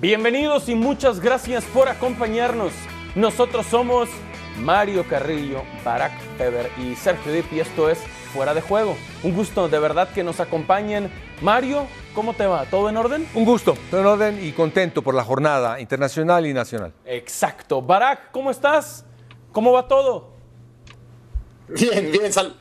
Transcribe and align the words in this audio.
Bienvenidos 0.00 0.68
y 0.70 0.74
muchas 0.74 1.20
gracias 1.20 1.62
por 1.64 1.86
acompañarnos. 1.88 2.72
Nosotros 3.14 3.66
somos 3.66 4.08
Mario 4.58 5.06
Carrillo, 5.06 5.62
Barack 5.84 6.18
Feber 6.38 6.70
y 6.78 6.96
Sergio 6.96 7.30
Dip 7.30 7.52
y 7.52 7.60
esto 7.60 7.90
es 7.90 7.98
Fuera 8.32 8.54
de 8.54 8.62
Juego. 8.62 8.96
Un 9.22 9.34
gusto 9.34 9.68
de 9.68 9.78
verdad 9.78 10.08
que 10.14 10.24
nos 10.24 10.40
acompañen. 10.40 11.12
Mario, 11.42 11.86
¿cómo 12.14 12.32
te 12.32 12.46
va? 12.46 12.64
¿Todo 12.64 12.88
en 12.88 12.96
orden? 12.96 13.28
Un 13.34 13.44
gusto, 13.44 13.76
todo 13.90 14.00
en 14.00 14.06
orden 14.06 14.42
y 14.42 14.52
contento 14.52 15.02
por 15.02 15.14
la 15.14 15.22
jornada 15.22 15.78
internacional 15.80 16.46
y 16.46 16.54
nacional. 16.54 16.94
Exacto. 17.04 17.82
Barack, 17.82 18.30
¿cómo 18.30 18.50
estás? 18.50 19.04
¿Cómo 19.52 19.72
va 19.72 19.86
todo? 19.86 20.30
Bien, 21.68 22.10
bien, 22.10 22.32
sal 22.32 22.56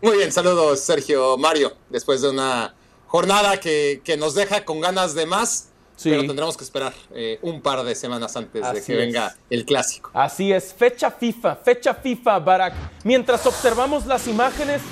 muy 0.00 0.18
bien, 0.18 0.30
saludos 0.30 0.80
Sergio 0.80 1.38
Mario, 1.38 1.72
después 1.88 2.20
de 2.20 2.28
una 2.28 2.74
jornada 3.06 3.58
que, 3.58 4.02
que 4.04 4.16
nos 4.16 4.34
deja 4.34 4.64
con 4.64 4.80
ganas 4.80 5.14
de 5.14 5.24
más, 5.24 5.70
pero 6.02 6.26
tendremos 6.26 6.56
que 6.56 6.64
esperar 6.64 6.92
eh, 7.14 7.38
un 7.42 7.60
par 7.60 7.82
de 7.84 7.94
semanas 7.94 8.36
antes 8.36 8.72
de 8.72 8.82
que 8.82 8.96
venga 8.96 9.34
el 9.50 9.64
clásico. 9.64 10.10
Así 10.12 10.52
es, 10.52 10.74
fecha 10.74 11.10
FIFA, 11.10 11.56
fecha 11.56 11.94
FIFA, 11.94 12.38
Barack. 12.38 12.74
Mientras 13.04 13.46
observamos 13.46 14.06
las 14.06 14.26
imágenes, 14.26 14.82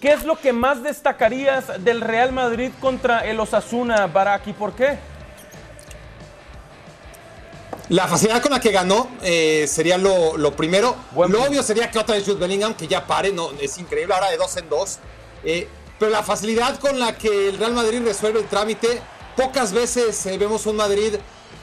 ¿qué 0.00 0.12
es 0.12 0.24
lo 0.24 0.36
que 0.36 0.52
más 0.52 0.82
destacarías 0.82 1.84
del 1.84 2.00
Real 2.00 2.32
Madrid 2.32 2.70
contra 2.80 3.20
el 3.20 3.40
Osasuna, 3.40 4.06
Barack, 4.06 4.46
y 4.48 4.52
por 4.52 4.74
qué? 4.74 4.98
La 7.88 8.06
facilidad 8.06 8.40
con 8.40 8.52
la 8.52 8.60
que 8.60 8.70
ganó 8.70 9.10
eh, 9.22 9.66
sería 9.68 9.98
lo, 9.98 10.56
primero. 10.56 10.96
lo 11.14 11.42
obvio 11.42 11.62
sería 11.62 11.90
que 11.90 11.98
otra 11.98 12.14
vez 12.14 12.24
Jude 12.24 12.38
Bellingham, 12.38 12.74
que 12.74 12.86
ya 12.86 13.06
pare, 13.06 13.32
no, 13.32 13.50
es 13.60 13.76
increíble, 13.78 14.14
ahora 14.14 14.30
de 14.30 14.36
dos 14.36 14.56
en 14.56 14.68
dos. 14.68 14.98
Eh, 15.44 15.68
pero 15.98 16.10
la 16.10 16.22
facilidad 16.22 16.78
con 16.80 16.98
la 16.98 17.16
que 17.16 17.50
el 17.50 17.58
Real 17.58 17.74
Madrid 17.74 18.02
resuelve 18.02 18.40
el 18.40 18.46
trámite, 18.46 19.02
pocas 19.36 19.72
veces 19.72 20.24
eh, 20.26 20.38
vemos 20.38 20.66
un 20.66 20.76
Madrid 20.76 21.14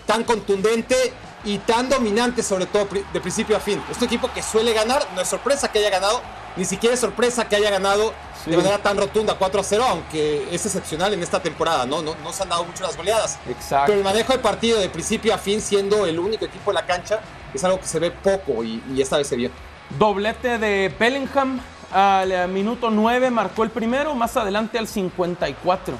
tan 0.05 0.23
contundente 0.23 0.95
y 1.43 1.57
tan 1.59 1.87
dominante, 1.87 2.43
sobre 2.43 2.65
todo 2.65 2.87
de 3.13 3.21
principio 3.21 3.55
a 3.55 3.59
fin. 3.59 3.81
Este 3.89 4.05
equipo 4.05 4.31
que 4.33 4.41
suele 4.41 4.73
ganar, 4.73 5.07
no 5.15 5.21
es 5.21 5.27
sorpresa 5.27 5.71
que 5.71 5.79
haya 5.79 5.89
ganado, 5.89 6.21
ni 6.55 6.65
siquiera 6.65 6.93
es 6.93 6.99
sorpresa 6.99 7.47
que 7.47 7.55
haya 7.55 7.69
ganado 7.69 8.13
de 8.45 8.57
manera 8.57 8.79
tan 8.79 8.97
rotunda 8.97 9.35
4 9.37 9.61
a 9.61 9.63
0, 9.63 9.85
aunque 9.87 10.47
es 10.53 10.65
excepcional 10.65 11.13
en 11.13 11.21
esta 11.21 11.41
temporada, 11.41 11.85
¿no? 11.85 12.01
No, 12.01 12.15
no 12.23 12.33
se 12.33 12.43
han 12.43 12.49
dado 12.49 12.65
mucho 12.65 12.83
las 12.83 12.97
goleadas. 12.97 13.37
Exacto. 13.47 13.87
Pero 13.87 13.99
el 13.99 14.03
manejo 14.03 14.33
del 14.33 14.41
partido 14.41 14.79
de 14.79 14.89
principio 14.89 15.33
a 15.33 15.37
fin, 15.37 15.61
siendo 15.61 16.05
el 16.05 16.19
único 16.19 16.45
equipo 16.45 16.71
en 16.71 16.75
la 16.75 16.85
cancha, 16.85 17.19
es 17.53 17.63
algo 17.63 17.79
que 17.79 17.87
se 17.87 17.99
ve 17.99 18.11
poco 18.11 18.63
y, 18.63 18.81
esta 18.99 19.17
vez 19.17 19.27
se 19.27 19.35
vio. 19.35 19.51
Doblete 19.97 20.57
de 20.57 20.93
Bellingham 20.99 21.59
al 21.91 22.47
minuto 22.49 22.89
9, 22.89 23.29
marcó 23.29 23.63
el 23.63 23.69
primero, 23.69 24.13
más 24.15 24.35
adelante 24.37 24.77
al 24.77 24.87
54. 24.87 25.95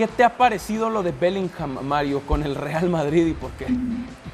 ¿Qué 0.00 0.08
te 0.08 0.24
ha 0.24 0.34
parecido 0.34 0.88
lo 0.88 1.02
de 1.02 1.12
Bellingham, 1.12 1.78
Mario, 1.82 2.22
con 2.26 2.42
el 2.42 2.54
Real 2.54 2.88
Madrid 2.88 3.26
y 3.26 3.32
por 3.34 3.50
qué? 3.50 3.66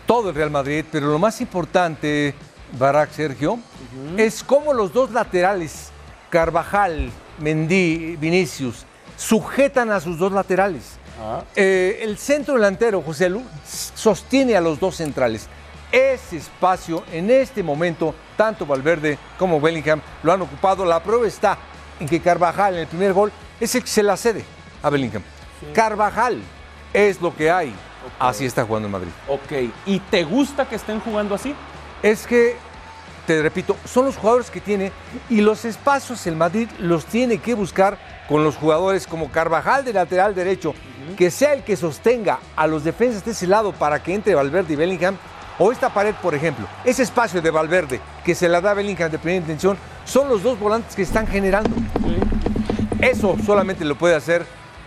Todo 0.07 0.29
el 0.29 0.37
Real 0.37 0.49
Madrid, 0.49 0.85
pero 0.93 1.09
lo 1.09 1.19
más 1.19 1.41
importante, 1.41 2.37
Barack 2.79 3.11
Sergio, 3.11 3.59
es 4.17 4.45
cómo 4.45 4.73
los 4.73 4.93
dos 4.93 5.11
laterales, 5.11 5.91
Carvajal, 6.31 7.11
Mendy, 7.41 8.15
Vinicius, 8.15 8.87
sujetan 9.17 9.91
a 9.91 9.99
sus 9.99 10.17
dos 10.19 10.31
laterales. 10.31 10.99
Ah. 11.21 11.43
Eh, 11.57 11.99
el 12.01 12.17
centro 12.17 12.55
delantero, 12.55 13.03
José 13.03 13.29
Lu, 13.29 13.43
sostiene 13.65 14.55
a 14.55 14.61
los 14.61 14.79
dos 14.79 14.95
centrales. 14.95 15.49
Ese 15.91 16.37
espacio, 16.37 17.03
en 17.13 17.29
este 17.29 17.65
momento, 17.65 18.15
tanto 18.37 18.67
Valverde 18.67 19.19
como 19.37 19.61
Bellingham 19.61 20.01
lo 20.23 20.33
han 20.33 20.43
ocupado. 20.43 20.85
La 20.85 21.03
prueba 21.03 21.27
está 21.27 21.59
en 21.99 22.07
que 22.07 22.21
Carvajal, 22.21 22.75
en 22.75 22.81
el 22.83 22.87
primer 22.87 23.13
gol, 23.13 23.33
es 23.59 23.75
el 23.75 23.83
que 23.83 23.89
se 23.89 24.05
la 24.05 24.17
cede 24.17 24.45
a 24.81 24.91
Bellingham. 24.91 25.25
Carvajal 25.75 26.41
es 26.93 27.21
lo 27.21 27.35
que 27.35 27.51
hay. 27.51 27.75
Así 28.19 28.45
está 28.45 28.65
jugando 28.65 28.87
en 28.87 28.93
Madrid. 28.93 29.11
Ok, 29.29 29.73
¿y 29.87 29.99
te 30.01 30.25
gusta 30.25 30.69
que 30.69 30.77
estén 30.77 31.01
jugando 31.01 31.35
así? 31.35 31.55
Es 32.03 32.27
que 32.27 32.57
te 33.27 33.43
repito, 33.43 33.77
son 33.85 34.07
los 34.07 34.17
jugadores 34.17 34.51
que 34.51 34.61
tiene 34.61 34.93
y 35.29 35.41
los 35.41 35.65
espacios 35.65 36.27
el 36.27 36.37
Madrid 36.37 36.69
los 36.79 37.07
tiene 37.07 37.39
que 37.39 37.55
buscar 37.55 37.99
con 38.29 38.45
los 38.45 38.57
jugadores 38.57 39.07
como 39.07 39.31
Carvajal 39.31 39.85
de 39.85 39.93
lateral 39.93 40.35
derecho, 40.35 40.75
que 41.17 41.31
sea 41.31 41.53
el 41.53 41.65
que 41.65 41.77
sostenga 41.77 42.39
a 42.55 42.67
los 42.67 42.85
defensas 42.85 43.25
de 43.25 43.33
ese 43.33 43.47
lado 43.47 43.73
para 43.73 44.03
que 44.03 44.15
entre 44.15 44.35
Valverde 44.35 44.75
y 44.75 44.77
Bellingham, 44.77 45.17
o 45.59 45.73
esta 45.73 45.93
pared, 45.93 46.15
por 46.23 46.35
ejemplo, 46.35 46.67
ese 46.85 47.03
espacio 47.03 47.43
de 47.43 47.51
Valverde 47.51 48.01
que 48.25 48.35
se 48.35 48.49
la 48.49 48.61
da 48.61 48.75
Bellingham 48.75 49.11
de 49.11 49.19
primera 49.19 49.41
intención, 49.41 49.77
son 50.05 50.29
los 50.29 50.43
dos 50.43 50.59
volantes 50.59 50.95
que 50.95 51.03
están 51.03 51.27
generando. 51.27 51.75
Eso 53.01 53.37
solamente 53.45 53.85
lo 53.85 53.97
puede 53.97 54.15
hacer 54.15 54.47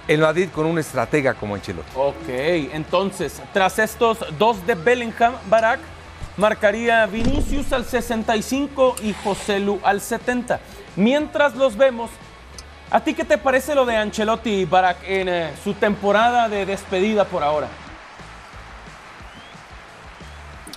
el 0.09 0.21
Madrid 0.21 0.49
con 0.53 0.65
un 0.65 0.79
estratega 0.79 1.35
como 1.35 1.53
Ancelotti. 1.53 1.91
Ok, 1.95 2.27
entonces, 2.73 3.39
tras 3.53 3.77
estos 3.77 4.17
dos 4.39 4.65
de 4.65 4.73
Bellingham, 4.73 5.35
Barak, 5.47 5.79
marcaría 6.35 7.05
Vinicius 7.05 7.71
al 7.71 7.85
65 7.85 8.95
y 9.03 9.13
José 9.23 9.59
Lu 9.59 9.79
al 9.83 10.01
70. 10.01 10.59
Mientras 10.95 11.55
los 11.55 11.77
vemos, 11.77 12.09
¿a 12.89 12.99
ti 13.01 13.13
qué 13.13 13.23
te 13.23 13.37
parece 13.37 13.75
lo 13.75 13.85
de 13.85 13.97
Ancelotti 13.97 14.49
y 14.49 14.65
Barak 14.65 14.97
en 15.05 15.29
eh, 15.29 15.51
su 15.63 15.75
temporada 15.75 16.49
de 16.49 16.65
despedida 16.65 17.25
por 17.25 17.43
ahora? 17.43 17.67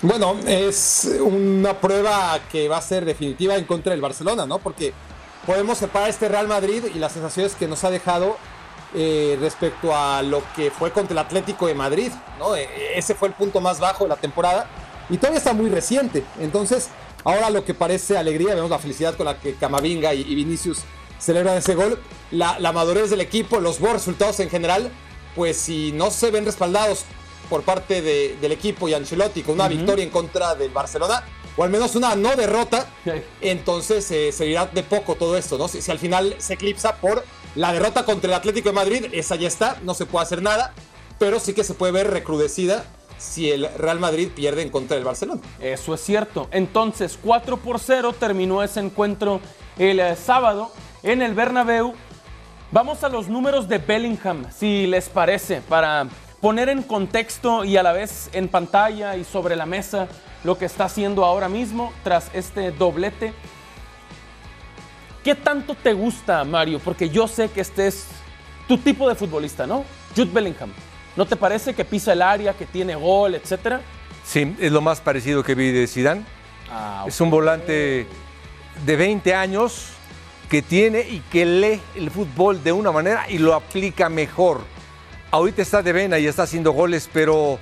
Bueno, 0.03 0.35
es 0.45 1.09
una 1.19 1.73
prueba 1.73 2.39
que 2.51 2.67
va 2.67 2.77
a 2.77 2.81
ser 2.81 3.03
definitiva 3.03 3.55
en 3.55 3.65
contra 3.65 3.93
del 3.93 4.01
Barcelona, 4.01 4.45
¿no? 4.45 4.59
Porque 4.59 4.93
podemos 5.47 5.79
separar 5.79 6.09
este 6.09 6.27
Real 6.29 6.47
Madrid 6.47 6.83
y 6.93 6.99
las 6.99 7.13
sensaciones 7.13 7.55
que 7.55 7.67
nos 7.67 7.83
ha 7.83 7.89
dejado 7.89 8.37
eh, 8.95 9.37
respecto 9.39 9.95
a 9.95 10.21
lo 10.21 10.43
que 10.55 10.69
fue 10.69 10.91
contra 10.91 11.13
el 11.13 11.17
Atlético 11.17 11.67
de 11.67 11.73
Madrid, 11.73 12.11
¿no? 12.37 12.55
E, 12.55 12.67
ese 12.95 13.15
fue 13.15 13.27
el 13.27 13.33
punto 13.33 13.59
más 13.59 13.79
bajo 13.79 14.03
de 14.03 14.09
la 14.09 14.17
temporada 14.17 14.67
y 15.09 15.17
todavía 15.17 15.39
está 15.39 15.53
muy 15.53 15.69
reciente. 15.69 16.23
Entonces, 16.39 16.89
ahora 17.23 17.49
lo 17.49 17.65
que 17.65 17.73
parece 17.73 18.17
alegría, 18.17 18.55
vemos 18.55 18.69
la 18.69 18.79
felicidad 18.79 19.15
con 19.15 19.25
la 19.25 19.39
que 19.39 19.55
Camavinga 19.55 20.13
y, 20.13 20.23
Vinicius 20.35 20.79
celebran 21.19 21.57
ese 21.57 21.73
gol, 21.75 21.99
la, 22.31 22.71
madurez 22.71 23.09
del 23.09 23.21
equipo, 23.21 23.59
los 23.59 23.79
buenos 23.79 24.01
resultados 24.01 24.39
en 24.41 24.49
general, 24.49 24.91
pues 25.35 25.57
si 25.57 25.91
no 25.93 26.11
se 26.11 26.31
ven 26.31 26.45
respaldados 26.45 27.05
por 27.49 27.63
parte 27.63 28.01
del 28.01 28.51
equipo 28.51 28.87
y 28.89 28.93
Ancelotti 28.93 29.41
con 29.41 29.55
una 29.55 29.67
victoria 29.67 30.03
en 30.03 30.09
contra 30.09 30.53
del 30.55 30.71
Barcelona, 30.71 31.23
o 31.55 31.63
al 31.63 31.69
menos 31.69 31.95
una 31.95 32.15
no 32.15 32.35
derrota, 32.35 32.87
entonces 33.41 34.09
eh, 34.11 34.31
se 34.31 34.45
irá 34.47 34.65
de 34.65 34.83
poco 34.83 35.15
todo 35.15 35.37
esto, 35.37 35.57
¿no? 35.57 35.67
Si, 35.67 35.81
si, 35.81 35.91
al 35.91 35.99
final 35.99 36.35
se 36.39 36.55
eclipsa 36.55 36.95
por 36.97 37.23
la 37.55 37.73
derrota 37.73 38.05
contra 38.05 38.29
el 38.29 38.33
Atlético 38.33 38.69
de 38.69 38.75
Madrid, 38.75 39.05
esa 39.11 39.35
ya 39.35 39.47
está, 39.47 39.77
no 39.83 39.93
se 39.93 40.05
puede 40.05 40.23
hacer 40.23 40.41
nada, 40.41 40.73
pero 41.19 41.39
sí 41.39 41.53
que 41.53 41.63
se 41.63 41.73
puede 41.73 41.91
ver 41.91 42.09
recrudecida 42.09 42.85
si 43.17 43.51
el 43.51 43.69
Real 43.77 43.99
Madrid 43.99 44.29
pierde 44.35 44.61
en 44.61 44.69
contra 44.69 44.95
del 44.95 45.05
Barcelona. 45.05 45.41
Eso 45.59 45.93
es 45.93 46.01
cierto. 46.01 46.47
Entonces, 46.51 47.17
4 47.21 47.57
por 47.57 47.79
0 47.79 48.13
terminó 48.19 48.63
ese 48.63 48.79
encuentro 48.79 49.39
el 49.77 49.99
eh, 49.99 50.15
sábado 50.15 50.71
en 51.03 51.21
el 51.21 51.33
Bernabéu. 51.33 51.93
Vamos 52.71 53.03
a 53.03 53.09
los 53.09 53.27
números 53.27 53.67
de 53.67 53.77
Bellingham, 53.77 54.47
si 54.51 54.87
les 54.87 55.07
parece, 55.07 55.61
para 55.61 56.07
poner 56.43 56.67
en 56.67 56.83
contexto 56.83 57.63
y 57.63 57.77
a 57.77 57.83
la 57.83 57.93
vez 57.93 58.29
en 58.33 58.49
pantalla 58.49 59.15
y 59.15 59.23
sobre 59.23 59.55
la 59.55 59.65
mesa 59.65 60.09
lo 60.43 60.57
que 60.57 60.65
está 60.65 60.83
haciendo 60.83 61.23
ahora 61.23 61.47
mismo 61.47 61.93
tras 62.03 62.29
este 62.33 62.71
doblete. 62.71 63.33
¿Qué 65.23 65.35
tanto 65.35 65.73
te 65.73 65.93
gusta, 65.93 66.43
Mario? 66.43 66.81
Porque 66.83 67.09
yo 67.09 67.29
sé 67.29 67.49
que 67.49 67.61
este 67.61 67.87
es 67.87 68.07
tu 68.67 68.77
tipo 68.77 69.07
de 69.07 69.15
futbolista, 69.15 69.65
¿no? 69.65 69.85
Jude 70.13 70.31
Bellingham. 70.33 70.73
¿No 71.15 71.25
te 71.25 71.37
parece 71.37 71.73
que 71.73 71.85
pisa 71.85 72.11
el 72.11 72.21
área, 72.21 72.51
que 72.51 72.65
tiene 72.65 72.93
gol, 72.95 73.35
etcétera? 73.35 73.79
Sí, 74.25 74.53
es 74.59 74.71
lo 74.73 74.81
más 74.81 74.99
parecido 74.99 75.45
que 75.45 75.55
vi 75.55 75.71
de 75.71 75.87
Zidane. 75.87 76.25
Ah, 76.69 77.05
es 77.07 77.21
un 77.21 77.29
volante 77.29 78.05
de 78.85 78.95
20 78.97 79.33
años 79.33 79.91
que 80.49 80.61
tiene 80.61 81.07
y 81.07 81.21
que 81.31 81.45
lee 81.45 81.79
el 81.95 82.11
fútbol 82.11 82.61
de 82.61 82.73
una 82.73 82.91
manera 82.91 83.27
y 83.29 83.37
lo 83.37 83.53
aplica 83.53 84.09
mejor. 84.09 84.73
Ahorita 85.33 85.63
está 85.63 85.81
de 85.81 85.91
vena 85.91 86.19
y 86.19 86.27
está 86.27 86.43
haciendo 86.43 86.73
goles, 86.73 87.09
pero 87.11 87.57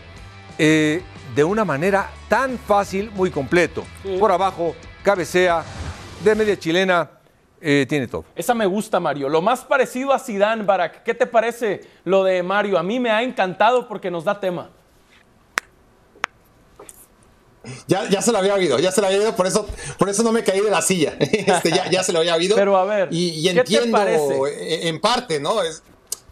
eh, 0.58 1.02
de 1.34 1.44
una 1.46 1.64
manera 1.64 2.12
tan 2.28 2.60
fácil, 2.60 3.10
muy 3.12 3.32
completo. 3.32 3.86
Por 4.20 4.30
abajo, 4.30 4.76
cabecea, 5.04 5.64
de 6.22 6.36
media 6.36 6.60
chilena, 6.60 7.10
eh, 7.62 7.86
tiene 7.88 8.08
todo. 8.08 8.26
Esa 8.36 8.54
me 8.54 8.66
gusta, 8.66 9.00
Mario. 9.00 9.30
Lo 9.30 9.42
más 9.42 9.62
parecido 9.62 10.12
a 10.12 10.20
Zidane, 10.20 10.64
Barak. 10.64 11.04
¿Qué 11.04 11.14
te 11.14 11.26
parece 11.26 11.80
lo 12.04 12.26
de 12.26 12.44
Mario? 12.44 12.78
A 12.78 12.84
mí 12.84 13.00
me 13.00 13.10
ha 13.10 13.24
encantado 13.24 13.88
porque 13.88 14.12
nos 14.12 14.26
da 14.26 14.38
tema. 14.38 14.70
Ya, 17.88 18.10
ya 18.10 18.22
se 18.22 18.34
lo 18.34 18.40
había 18.40 18.56
oído, 18.56 18.80
ya 18.80 18.92
se 18.92 19.00
lo 19.00 19.08
había 19.08 19.20
oído, 19.20 19.36
por 19.38 19.48
eso, 19.48 19.66
por 19.98 20.10
eso 20.10 20.24
no 20.24 20.34
me 20.34 20.44
caí 20.44 20.60
de 20.60 20.70
la 20.70 20.82
silla. 20.82 21.14
Este, 21.22 21.72
ya, 21.90 22.04
se 22.04 22.12
lo 22.12 22.20
había 22.20 22.36
oído. 22.36 22.58
Pero 22.58 22.76
a 22.76 22.84
ver, 22.84 23.08
y, 23.14 23.48
entiendo 23.48 23.98
en 23.98 25.00
parte, 25.00 25.40
¿no? 25.40 25.62
Es, 25.62 25.82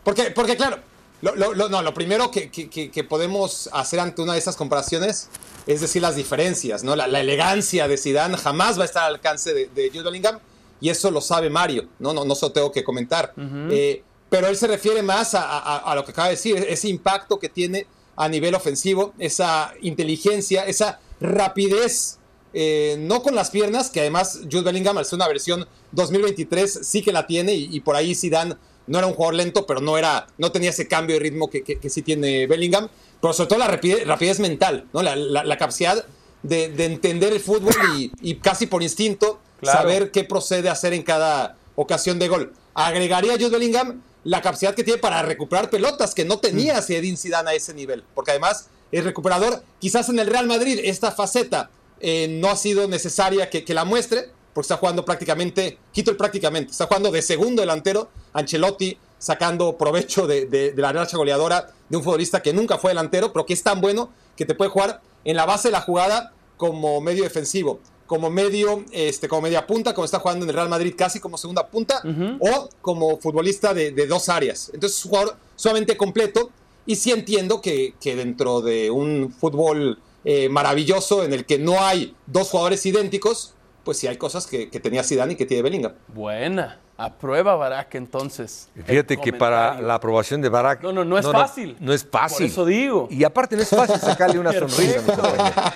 porque, 0.03 0.31
porque 0.31 0.57
claro, 0.57 0.88
lo, 1.21 1.69
no, 1.69 1.81
lo 1.81 1.93
primero 1.93 2.31
que, 2.31 3.05
podemos 3.07 3.69
hacer 3.73 3.99
ante 3.99 4.21
una 4.21 4.33
de 4.33 4.39
estas 4.39 4.55
comparaciones 4.55 5.29
es 5.67 5.81
decir 5.81 6.01
las 6.01 6.15
diferencias, 6.15 6.83
¿no? 6.83 6.95
La, 6.95 7.05
elegancia 7.05 7.87
de 7.87 7.97
Zidane 7.97 8.37
jamás 8.37 8.77
va 8.77 8.83
a 8.83 8.85
estar 8.85 9.03
al 9.03 9.15
alcance 9.15 9.53
de, 9.53 9.67
de 9.67 9.89
Jude 9.89 10.03
Bellingham 10.03 10.39
y 10.81 10.89
eso 10.89 11.11
lo 11.11 11.21
sabe 11.21 11.49
Mario, 11.49 11.87
no, 11.99 12.13
no, 12.13 12.25
no 12.25 12.35
se 12.35 12.45
lo 12.45 12.51
tengo 12.51 12.71
que 12.71 12.83
comentar. 12.83 13.33
Eh, 13.69 14.03
pero 14.29 14.47
él 14.47 14.55
se 14.55 14.67
refiere 14.67 15.01
más 15.01 15.31
a, 15.33 15.91
lo 15.95 16.05
que 16.05 16.11
acaba 16.11 16.27
de 16.27 16.35
decir, 16.35 16.55
ese 16.69 16.87
impacto 16.87 17.39
que 17.39 17.49
tiene 17.49 17.87
a 18.15 18.29
nivel 18.29 18.55
ofensivo, 18.55 19.13
esa 19.17 19.73
inteligencia, 19.81 20.65
esa 20.65 20.99
rapidez, 21.19 22.17
eh, 22.53 22.95
no 22.99 23.21
con 23.21 23.35
las 23.35 23.49
piernas, 23.49 23.89
que 23.89 24.01
además 24.01 24.41
Jude 24.49 24.61
Bellingham 24.61 24.97
es 24.99 25.11
una 25.13 25.27
versión 25.27 25.67
2023 25.91 26.79
sí 26.83 27.01
que 27.01 27.11
la 27.11 27.27
tiene 27.27 27.53
y, 27.53 27.79
por 27.79 27.95
ahí 27.95 28.15
Zidane 28.15 28.55
no 28.89 28.97
era 28.97 29.07
un 29.07 29.13
jugador 29.13 29.35
lento, 29.35 29.65
pero 29.65 29.79
no, 29.79 29.97
era, 29.97 30.27
no 30.37 30.51
tenía 30.51 30.71
ese 30.71 30.87
cambio 30.87 31.15
de 31.15 31.21
ritmo 31.21 31.49
que, 31.49 31.63
que, 31.63 31.89
sí 31.89 32.01
tiene 32.01 32.47
Bellingham, 32.47 32.89
pero 33.21 33.33
sobre 33.33 33.49
todo 33.49 33.59
la 33.59 33.67
rapidez, 33.67 34.39
mental, 34.39 34.87
¿no? 34.93 35.01
la, 35.01 35.57
capacidad 35.57 36.03
de, 36.43 36.65
entender 36.85 37.31
el 37.31 37.39
fútbol 37.39 37.73
y, 38.21 38.35
casi 38.35 38.65
por 38.65 38.81
instinto 38.83 39.39
saber 39.61 40.11
qué 40.11 40.23
procede 40.23 40.69
a 40.69 40.73
hacer 40.73 40.93
en 40.93 41.03
cada 41.03 41.55
ocasión 41.75 42.17
de 42.17 42.27
gol. 42.27 42.53
Agregaría 42.73 43.33
a 43.33 43.37
Jude 43.37 43.49
Bellingham 43.49 44.01
la 44.23 44.41
capacidad 44.41 44.73
que 44.73 44.83
tiene 44.83 44.99
para 44.99 45.21
recuperar 45.21 45.69
pelotas 45.69 46.13
que 46.13 46.25
no 46.25 46.39
tenía 46.39 46.79
mm. 46.79 46.83
Zinedine 46.83 47.17
Zidane 47.17 47.51
a 47.51 47.53
ese 47.53 47.73
nivel, 47.73 48.03
porque 48.15 48.31
además 48.31 48.69
es 48.91 49.03
recuperador. 49.03 49.63
Quizás 49.79 50.09
en 50.09 50.19
el 50.19 50.27
Real 50.27 50.47
Madrid 50.47 50.79
esta 50.83 51.11
faceta 51.11 51.69
eh, 51.99 52.27
no 52.27 52.49
ha 52.49 52.55
sido 52.55 52.87
necesaria 52.87 53.49
que, 53.49 53.63
la 53.73 53.85
muestre, 53.85 54.31
porque 54.53 54.65
está 54.65 54.77
jugando 54.77 55.05
prácticamente, 55.05 55.77
quito 55.91 56.11
el 56.11 56.17
prácticamente, 56.17 56.71
está 56.71 56.87
jugando 56.87 57.11
de 57.11 57.21
segundo 57.21 57.61
delantero, 57.61 58.09
Ancelotti 58.33 58.97
sacando 59.17 59.77
provecho 59.77 60.27
de, 60.27 60.73
la 60.75 60.91
racha 60.93 61.17
goleadora 61.17 61.71
de 61.89 61.97
un 61.97 62.03
futbolista 62.03 62.41
que 62.41 62.53
nunca 62.53 62.77
fue 62.77 62.91
delantero, 62.91 63.33
pero 63.33 63.45
que 63.45 63.53
es 63.53 63.63
tan 63.63 63.81
bueno 63.81 64.09
que 64.35 64.45
te 64.45 64.55
puede 64.55 64.71
jugar 64.71 65.01
en 65.25 65.35
la 65.35 65.45
base 65.45 65.67
de 65.67 65.73
la 65.73 65.81
jugada 65.81 66.33
como 66.57 67.01
medio 67.01 67.23
defensivo 67.23 67.79
como 68.09 68.31
medio, 68.31 68.85
este, 68.91 69.27
como 69.27 69.43
media 69.43 69.67
punta, 69.67 69.93
como 69.93 70.03
está 70.03 70.17
jugando 70.17 70.43
en 70.43 70.49
el 70.49 70.55
Real 70.55 70.67
Madrid 70.67 70.95
casi 70.97 71.19
como 71.19 71.37
segunda 71.37 71.67
punta, 71.67 72.01
o 72.39 72.67
como 72.81 73.19
futbolista 73.19 73.75
de, 73.75 73.91
dos 74.07 74.29
áreas. 74.29 74.71
Entonces 74.73 74.97
es 74.97 75.05
un 75.05 75.11
jugador 75.11 75.37
sumamente 75.55 75.95
completo 75.95 76.49
y 76.87 76.95
sí 76.95 77.11
entiendo 77.11 77.61
que, 77.61 77.93
dentro 78.03 78.61
de 78.61 78.89
un 78.89 79.31
fútbol 79.31 79.99
eh, 80.25 80.49
maravilloso 80.49 81.23
en 81.23 81.33
el 81.33 81.45
que 81.45 81.59
no 81.59 81.83
hay 81.83 82.15
dos 82.25 82.49
jugadores 82.49 82.83
idénticos, 82.87 83.53
pues 83.89 83.97
sí 83.97 84.05
hay 84.05 84.17
cosas 84.17 84.45
que, 84.45 84.69
que 84.69 84.79
tenía 84.79 85.03
Zidane 85.03 85.33
y 85.33 85.35
que 85.35 85.47
tiene 85.47 85.63
Bellingham. 85.63 85.93
Buena. 86.09 86.77
Aprueba 86.95 87.55
Barak 87.55 87.95
entonces. 87.95 88.69
Fíjate 88.85 89.17
que 89.17 89.33
para 89.33 89.81
la 89.81 89.95
aprobación 89.95 90.43
de 90.43 90.49
Barak. 90.49 90.83
No, 90.83 90.93
no, 90.93 91.03
no 91.03 91.17
es 91.17 91.25
fácil. 91.25 91.75
No, 91.79 91.91
es 91.91 92.05
fácil. 92.05 92.45
Por 92.45 92.51
eso 92.51 92.65
digo. 92.65 93.07
Y 93.09 93.23
aparte 93.23 93.55
no 93.55 93.63
es 93.63 93.69
fácil 93.71 93.99
sacarle 93.99 94.37
una 94.37 94.53
sonrisa. 94.53 95.01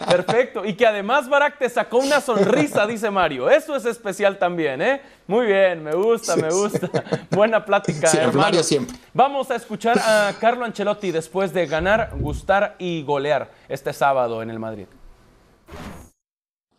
Perfecto. 0.07 0.63
Y 0.63 0.75
que 0.75 0.85
además 0.85 1.27
Barak 1.27 1.57
te 1.57 1.67
sacó 1.71 1.97
una 1.97 2.21
sonrisa, 2.21 2.85
dice 2.85 3.09
Mario. 3.09 3.49
Eso 3.49 3.75
es 3.75 3.85
especial 3.85 4.37
también, 4.37 4.79
¿eh? 4.83 5.01
Muy 5.25 5.47
bien, 5.47 5.83
me 5.83 5.95
gusta, 5.95 6.35
me 6.35 6.51
gusta. 6.51 6.87
Buena 7.31 7.65
plática, 7.65 8.05
sí, 8.05 8.19
Mario 8.31 8.61
siempre. 8.61 8.95
Vamos 9.11 9.49
a 9.49 9.55
escuchar 9.55 9.97
a 9.97 10.35
Carlo 10.39 10.65
Ancelotti 10.65 11.09
después 11.09 11.51
de 11.51 11.65
ganar, 11.65 12.11
gustar 12.19 12.75
y 12.77 13.01
golear 13.01 13.49
este 13.69 13.91
sábado 13.91 14.43
en 14.43 14.51
el 14.51 14.59
Madrid. 14.59 14.85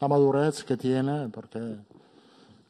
La 0.04 0.08
madurez 0.08 0.64
que 0.64 0.76
tiene, 0.76 1.30
porque 1.30 1.78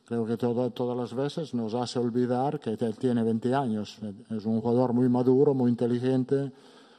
Creo 0.07 0.27
que 0.27 0.37
todas 0.37 0.97
las 0.97 1.15
veces 1.15 1.55
nos 1.55 1.73
hace 1.75 1.99
olvidar 1.99 2.61
que 2.61 2.77
tiene 2.77 3.23
20 3.23 3.55
años. 3.55 3.99
Es 4.31 4.45
un 4.45 4.61
jugador 4.61 4.93
muy 4.93 5.09
maduro, 5.09 5.55
muy 5.55 5.71
inteligente, 5.71 6.53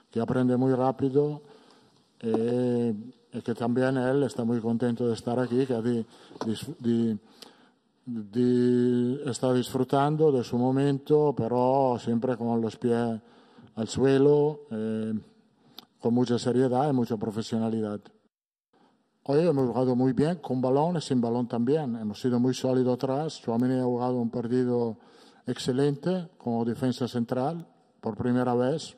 que 0.10 0.20
aprende 0.20 0.58
muy 0.58 0.74
rápido 0.74 1.42
eh, 2.20 2.96
y 3.32 3.42
que 3.42 3.54
también 3.54 3.98
él 3.98 4.24
está 4.24 4.44
muy 4.44 4.60
contento 4.60 5.08
de 5.08 5.14
estar 5.14 5.40
aquí, 5.40 5.68
que 5.68 6.06
está 9.28 9.54
disfrutando 9.54 10.32
de 10.32 10.44
su 10.44 10.58
momento, 10.58 11.36
pero 11.38 11.98
siempre 12.00 12.36
con 12.36 12.60
los 12.60 12.76
pies 12.76 13.22
al 13.76 13.88
suelo, 13.88 14.62
eh, 14.72 15.14
con 16.00 16.14
mucha 16.14 16.40
seriedad 16.40 16.90
y 16.90 16.94
mucha 16.94 17.18
profesionalidad. 17.18 18.02
Hoy 19.28 19.40
hemos 19.40 19.68
jugado 19.70 19.96
muy 19.96 20.14
bien, 20.14 20.36
con 20.36 20.62
balón 20.62 20.98
y 20.98 21.02
sin 21.02 21.20
balón 21.20 21.48
también. 21.48 21.96
Hemos 21.96 22.22
sido 22.22 22.40
muy 22.40 22.54
sólidos 22.54 22.94
atrás. 22.94 23.42
Chouameni 23.42 23.80
ha 23.80 23.84
jugado 23.84 24.18
un 24.18 24.30
partido 24.30 24.98
excelente 25.48 26.30
como 26.38 26.64
defensa 26.64 27.08
central 27.08 27.66
por 28.02 28.16
primera 28.16 28.54
vez. 28.54 28.96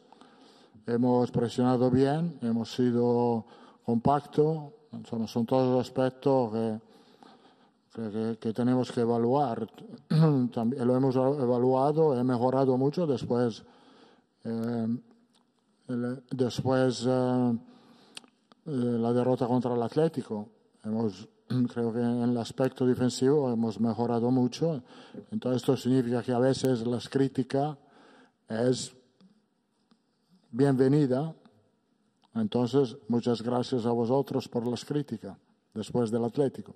Hemos 0.86 1.32
presionado 1.32 1.90
bien, 1.90 2.38
hemos 2.42 2.76
sido 2.76 3.46
compactos. 3.86 4.74
Son, 5.06 5.46
todos 5.46 5.80
aspectos 5.80 6.52
que, 7.94 8.38
que, 8.38 8.52
tenemos 8.52 8.92
que 8.92 9.00
evaluar. 9.00 9.66
También 10.54 10.86
lo 10.86 10.94
hemos 10.98 11.16
evaluado, 11.16 12.20
he 12.20 12.24
mejorado 12.26 12.78
mucho 12.78 13.08
después. 13.08 13.64
Eh, 14.44 14.88
después. 16.32 17.06
Eh, 17.08 17.58
la 18.68 19.14
derrota 19.14 19.48
contra 19.48 19.74
el 19.74 19.82
Atlético. 19.82 20.50
Creo 21.74 21.94
que 21.94 22.00
en 22.00 22.22
el 22.24 22.38
aspecto 22.38 22.86
defensivo 22.86 23.52
hemos 23.52 23.80
mejorado 23.80 24.30
mucho. 24.32 24.84
Entonces 25.32 25.62
esto 25.62 25.78
significa 25.78 26.22
que 26.22 26.34
a 26.34 26.40
veces 26.40 26.86
la 26.86 27.00
crítica 27.10 27.78
es 28.50 28.94
bienvenida. 30.52 31.34
Entonces, 32.36 32.98
muchas 33.08 33.42
gracias 33.42 33.86
a 33.86 33.92
vosotros 33.92 34.48
por 34.48 34.68
las 34.68 34.86
críticas 34.86 35.38
después 35.74 36.12
del 36.12 36.26
Atlético. 36.26 36.76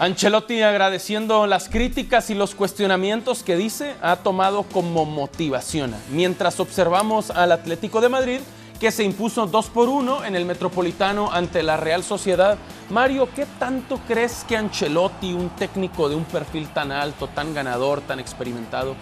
Ancelotti 0.00 0.62
agradeciendo 0.62 1.48
las 1.48 1.68
críticas 1.68 2.30
y 2.30 2.34
los 2.34 2.54
cuestionamientos 2.54 3.42
que 3.42 3.56
dice 3.56 3.96
ha 4.00 4.14
tomado 4.14 4.62
como 4.62 5.04
motivación. 5.04 5.92
Mientras 6.12 6.60
observamos 6.60 7.30
al 7.30 7.50
Atlético 7.50 8.00
de 8.00 8.08
Madrid 8.08 8.38
que 8.78 8.92
se 8.92 9.02
impuso 9.02 9.48
2 9.48 9.70
por 9.70 9.88
1 9.88 10.24
en 10.24 10.36
el 10.36 10.44
Metropolitano 10.44 11.32
ante 11.32 11.64
la 11.64 11.76
Real 11.76 12.04
Sociedad. 12.04 12.58
Mario, 12.90 13.28
¿qué 13.34 13.44
tanto 13.58 13.98
crees 14.06 14.44
que 14.46 14.56
Ancelotti, 14.56 15.32
un 15.32 15.50
técnico 15.50 16.08
de 16.08 16.14
un 16.14 16.24
perfil 16.24 16.68
tan 16.68 16.92
alto, 16.92 17.26
tan 17.26 17.52
ganador, 17.52 18.00
tan 18.00 18.20
experimentado, 18.20 18.94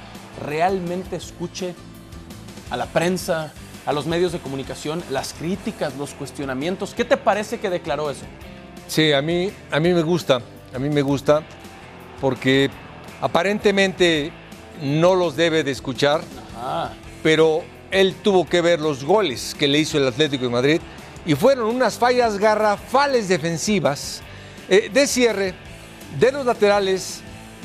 realmente 0.43 1.17
escuche 1.17 1.75
a 2.71 2.77
la 2.79 2.87
prensa, 2.87 3.53
a 3.85 3.93
los 3.93 4.07
medios 4.07 4.33
de 4.33 4.39
comunicación, 4.39 5.05
las 5.11 5.35
críticas, 5.35 5.95
los 5.97 6.15
cuestionamientos? 6.15 6.95
¿Qué 6.95 7.05
te 7.05 7.19
parece 7.19 7.61
que 7.61 7.69
declaró 7.69 8.11
eso? 8.11 8.25
Sí, 8.89 9.13
a 9.13 9.21
mí, 9.21 9.51
a 9.71 9.79
mí 9.79 9.93
me 9.93 10.03
gusta 10.03 10.41
a 10.75 10.79
mí 10.79 10.89
me 10.89 11.03
gusta 11.03 11.43
porque 12.21 12.71
aparentemente 13.21 14.33
no 14.83 15.15
los 15.15 15.37
debe 15.37 15.65
de 15.65 15.71
escuchar, 15.71 16.23
pero 17.23 17.63
él 17.91 18.15
tuvo 18.23 18.47
que 18.47 18.61
ver 18.61 18.81
los 18.81 19.05
goles 19.05 19.55
que 19.59 19.69
le 19.69 19.79
hizo 19.79 19.99
el 19.99 20.07
Atlético 20.07 20.45
de 20.45 20.51
Madrid 20.51 20.81
y 21.25 21.35
fueron 21.35 21.75
unas 21.75 21.99
fallas 21.99 22.39
garrafales 22.39 23.29
defensivas 23.29 24.23
eh, 24.69 24.91
de 24.93 25.07
cierre 25.07 25.55
de 26.19 26.33
los 26.33 26.47
laterales 26.47 27.21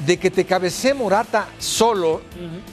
de 0.05 0.17
que 0.17 0.31
te 0.31 0.45
cabecee 0.45 0.93
Morata 0.93 1.47
solo, 1.59 2.21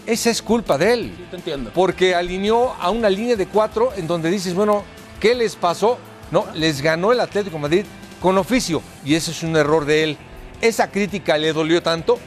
esa 0.07 0.31
es 0.31 0.41
culpa 0.41 0.79
de 0.79 0.93
él. 0.93 1.27
te 1.31 1.37
entiendo. 1.37 1.71
Porque 1.75 2.15
alineó 2.15 2.73
a 2.81 2.91
una 2.91 3.11
línea 3.11 3.37
de 3.37 3.47
cuatro 3.47 3.93
en 3.97 4.07
donde 4.07 4.31
dices, 4.31 4.55
bueno, 4.55 4.83
¿qué 5.21 5.35
les 5.35 5.55
pasó? 5.55 5.99
No, 6.31 6.47
les 6.55 6.81
ganó 6.81 7.13
el 7.13 7.21
Atlético 7.21 7.57
de 7.57 7.63
Madrid 7.63 7.85
con 8.21 8.39
oficio 8.39 8.83
y 9.05 9.15
ese 9.15 9.31
es 9.31 9.43
un 9.43 9.57
error 9.57 9.85
de 9.85 10.05
él 10.05 10.19
esa 10.61 10.91
crítica 10.91 11.39
le 11.39 11.53
dolió 11.53 11.83
tanto 11.83 12.19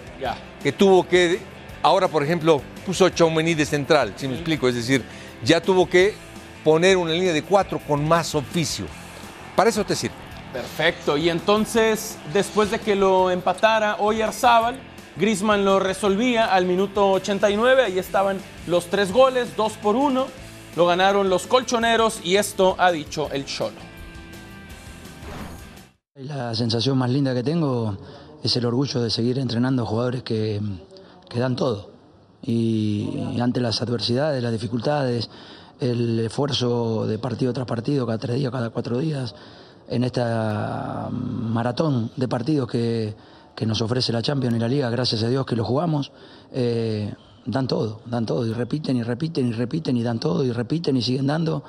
que 0.64 0.72
tuvo 0.72 1.08
que, 1.08 1.40
ahora 1.82 2.08
por 2.08 2.24
ejemplo, 2.24 2.62
puso 2.86 3.10
Chaumení 3.10 3.56
de 3.56 3.66
central, 3.66 4.14
si 4.16 4.28
me 4.28 4.36
explico, 4.36 4.68
es 4.68 4.76
decir, 4.76 5.04
ya 5.44 5.60
tuvo 5.60 5.90
que 5.90 6.14
poner 6.64 6.98
una 6.98 7.12
línea 7.12 7.34
de 7.34 7.42
cuatro 7.42 7.80
con 7.80 8.08
más 8.08 8.36
oficio. 8.36 8.86
Para 9.56 9.72
eso 9.72 9.84
te 9.84 9.96
sirve. 9.96 10.16
Perfecto, 10.54 11.18
y 11.18 11.30
entonces, 11.30 12.18
después 12.34 12.70
de 12.70 12.80
que 12.80 12.96
lo 12.96 13.32
empatara 13.32 13.96
Oyarzábal, 13.98 14.80
Grisman 15.16 15.66
lo 15.66 15.80
resolvía 15.80 16.46
al 16.46 16.66
minuto 16.66 17.12
89, 17.14 17.86
ahí 17.86 17.98
estaban 17.98 18.40
los 18.68 18.88
tres 18.88 19.12
goles, 19.12 19.56
dos 19.56 19.74
por 19.74 19.96
uno, 19.96 20.28
lo 20.76 20.86
ganaron 20.86 21.30
los 21.30 21.48
colchoneros 21.48 22.22
y 22.24 22.36
esto 22.36 22.76
ha 22.78 22.92
dicho 22.92 23.30
el 23.32 23.46
Cholo. 23.46 23.91
La 26.28 26.54
sensación 26.54 27.00
más 27.00 27.10
linda 27.10 27.34
que 27.34 27.42
tengo 27.42 27.98
es 28.44 28.56
el 28.56 28.68
orgullo 28.68 29.02
de 29.02 29.10
seguir 29.10 29.40
entrenando 29.40 29.88
jugadores 29.88 30.22
que, 30.22 30.62
dan 31.36 31.56
todo. 31.56 31.90
Y, 32.44 33.40
ante 33.42 33.60
las 33.60 33.82
adversidades, 33.82 34.44
las 34.44 34.52
dificultades, 34.52 35.32
el 35.80 36.20
esfuerzo 36.20 37.08
de 37.08 37.18
partido 37.18 37.54
tras 37.54 37.66
partido, 37.66 38.06
cada 38.06 38.20
tres 38.20 38.36
días, 38.36 38.52
cada 38.52 38.70
cuatro 38.70 39.00
días, 39.00 39.34
en 39.88 40.04
esta 40.04 41.10
maratón 41.12 42.12
de 42.16 42.28
partidos 42.28 42.70
que, 42.70 43.16
nos 43.66 43.82
ofrece 43.82 44.14
la 44.14 44.22
Champions 44.22 44.56
y 44.56 44.60
la 44.60 44.68
Liga, 44.68 44.90
gracias 44.92 45.24
a 45.24 45.28
Dios 45.28 45.46
que 45.46 45.56
lo 45.56 45.64
jugamos, 45.64 46.12
eh, 46.52 47.14
dan 47.46 47.68
todo, 47.68 48.02
dan 48.06 48.28
todo, 48.28 48.46
y 48.46 48.54
repiten 48.54 48.98
y 48.98 49.04
repiten 49.04 49.48
y 49.48 49.54
repiten 49.54 49.98
y 49.98 50.04
dan 50.04 50.20
todo 50.20 50.44
y 50.44 50.52
repiten 50.52 50.98
y 50.98 51.02
siguen 51.02 51.28
dando. 51.28 51.64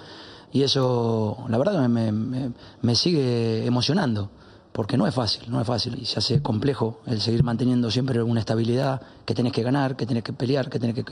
Y 0.52 0.62
eso, 0.62 1.38
la 1.48 1.56
verdad, 1.56 1.88
me, 1.88 2.12
me 2.12 2.94
sigue 2.94 3.64
emocionando 3.64 4.30
porque 4.72 4.96
no 4.96 5.06
es 5.06 5.14
fácil, 5.14 5.50
no 5.50 5.60
es 5.60 5.66
fácil 5.66 5.98
y 6.00 6.06
se 6.06 6.18
hace 6.18 6.42
complejo 6.42 7.00
el 7.06 7.20
seguir 7.20 7.44
manteniendo 7.44 7.90
siempre 7.90 8.22
una 8.22 8.40
estabilidad, 8.40 9.02
que 9.26 9.34
tenés 9.34 9.52
que 9.52 9.62
ganar, 9.62 9.96
que 9.96 10.06
tenés 10.06 10.24
que 10.24 10.32
pelear, 10.32 10.70
que 10.70 10.78
tenés 10.78 10.96
que 10.96 11.04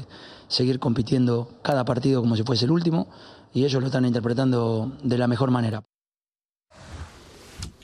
seguir 0.48 0.78
compitiendo 0.78 1.50
cada 1.62 1.84
partido 1.84 2.22
como 2.22 2.36
si 2.36 2.42
fuese 2.42 2.64
el 2.64 2.70
último 2.70 3.08
y 3.52 3.64
ellos 3.64 3.80
lo 3.80 3.88
están 3.88 4.06
interpretando 4.06 4.92
de 5.02 5.18
la 5.18 5.26
mejor 5.26 5.50
manera. 5.50 5.82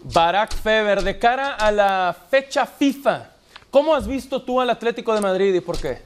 Barack 0.02 0.54
Feber, 0.54 1.02
de 1.02 1.18
cara 1.18 1.54
a 1.54 1.70
la 1.70 2.16
fecha 2.30 2.64
FIFA, 2.64 3.30
¿cómo 3.70 3.94
has 3.94 4.06
visto 4.06 4.42
tú 4.42 4.60
al 4.60 4.70
Atlético 4.70 5.14
de 5.14 5.20
Madrid 5.20 5.54
y 5.54 5.60
por 5.60 5.78
qué? 5.78 6.00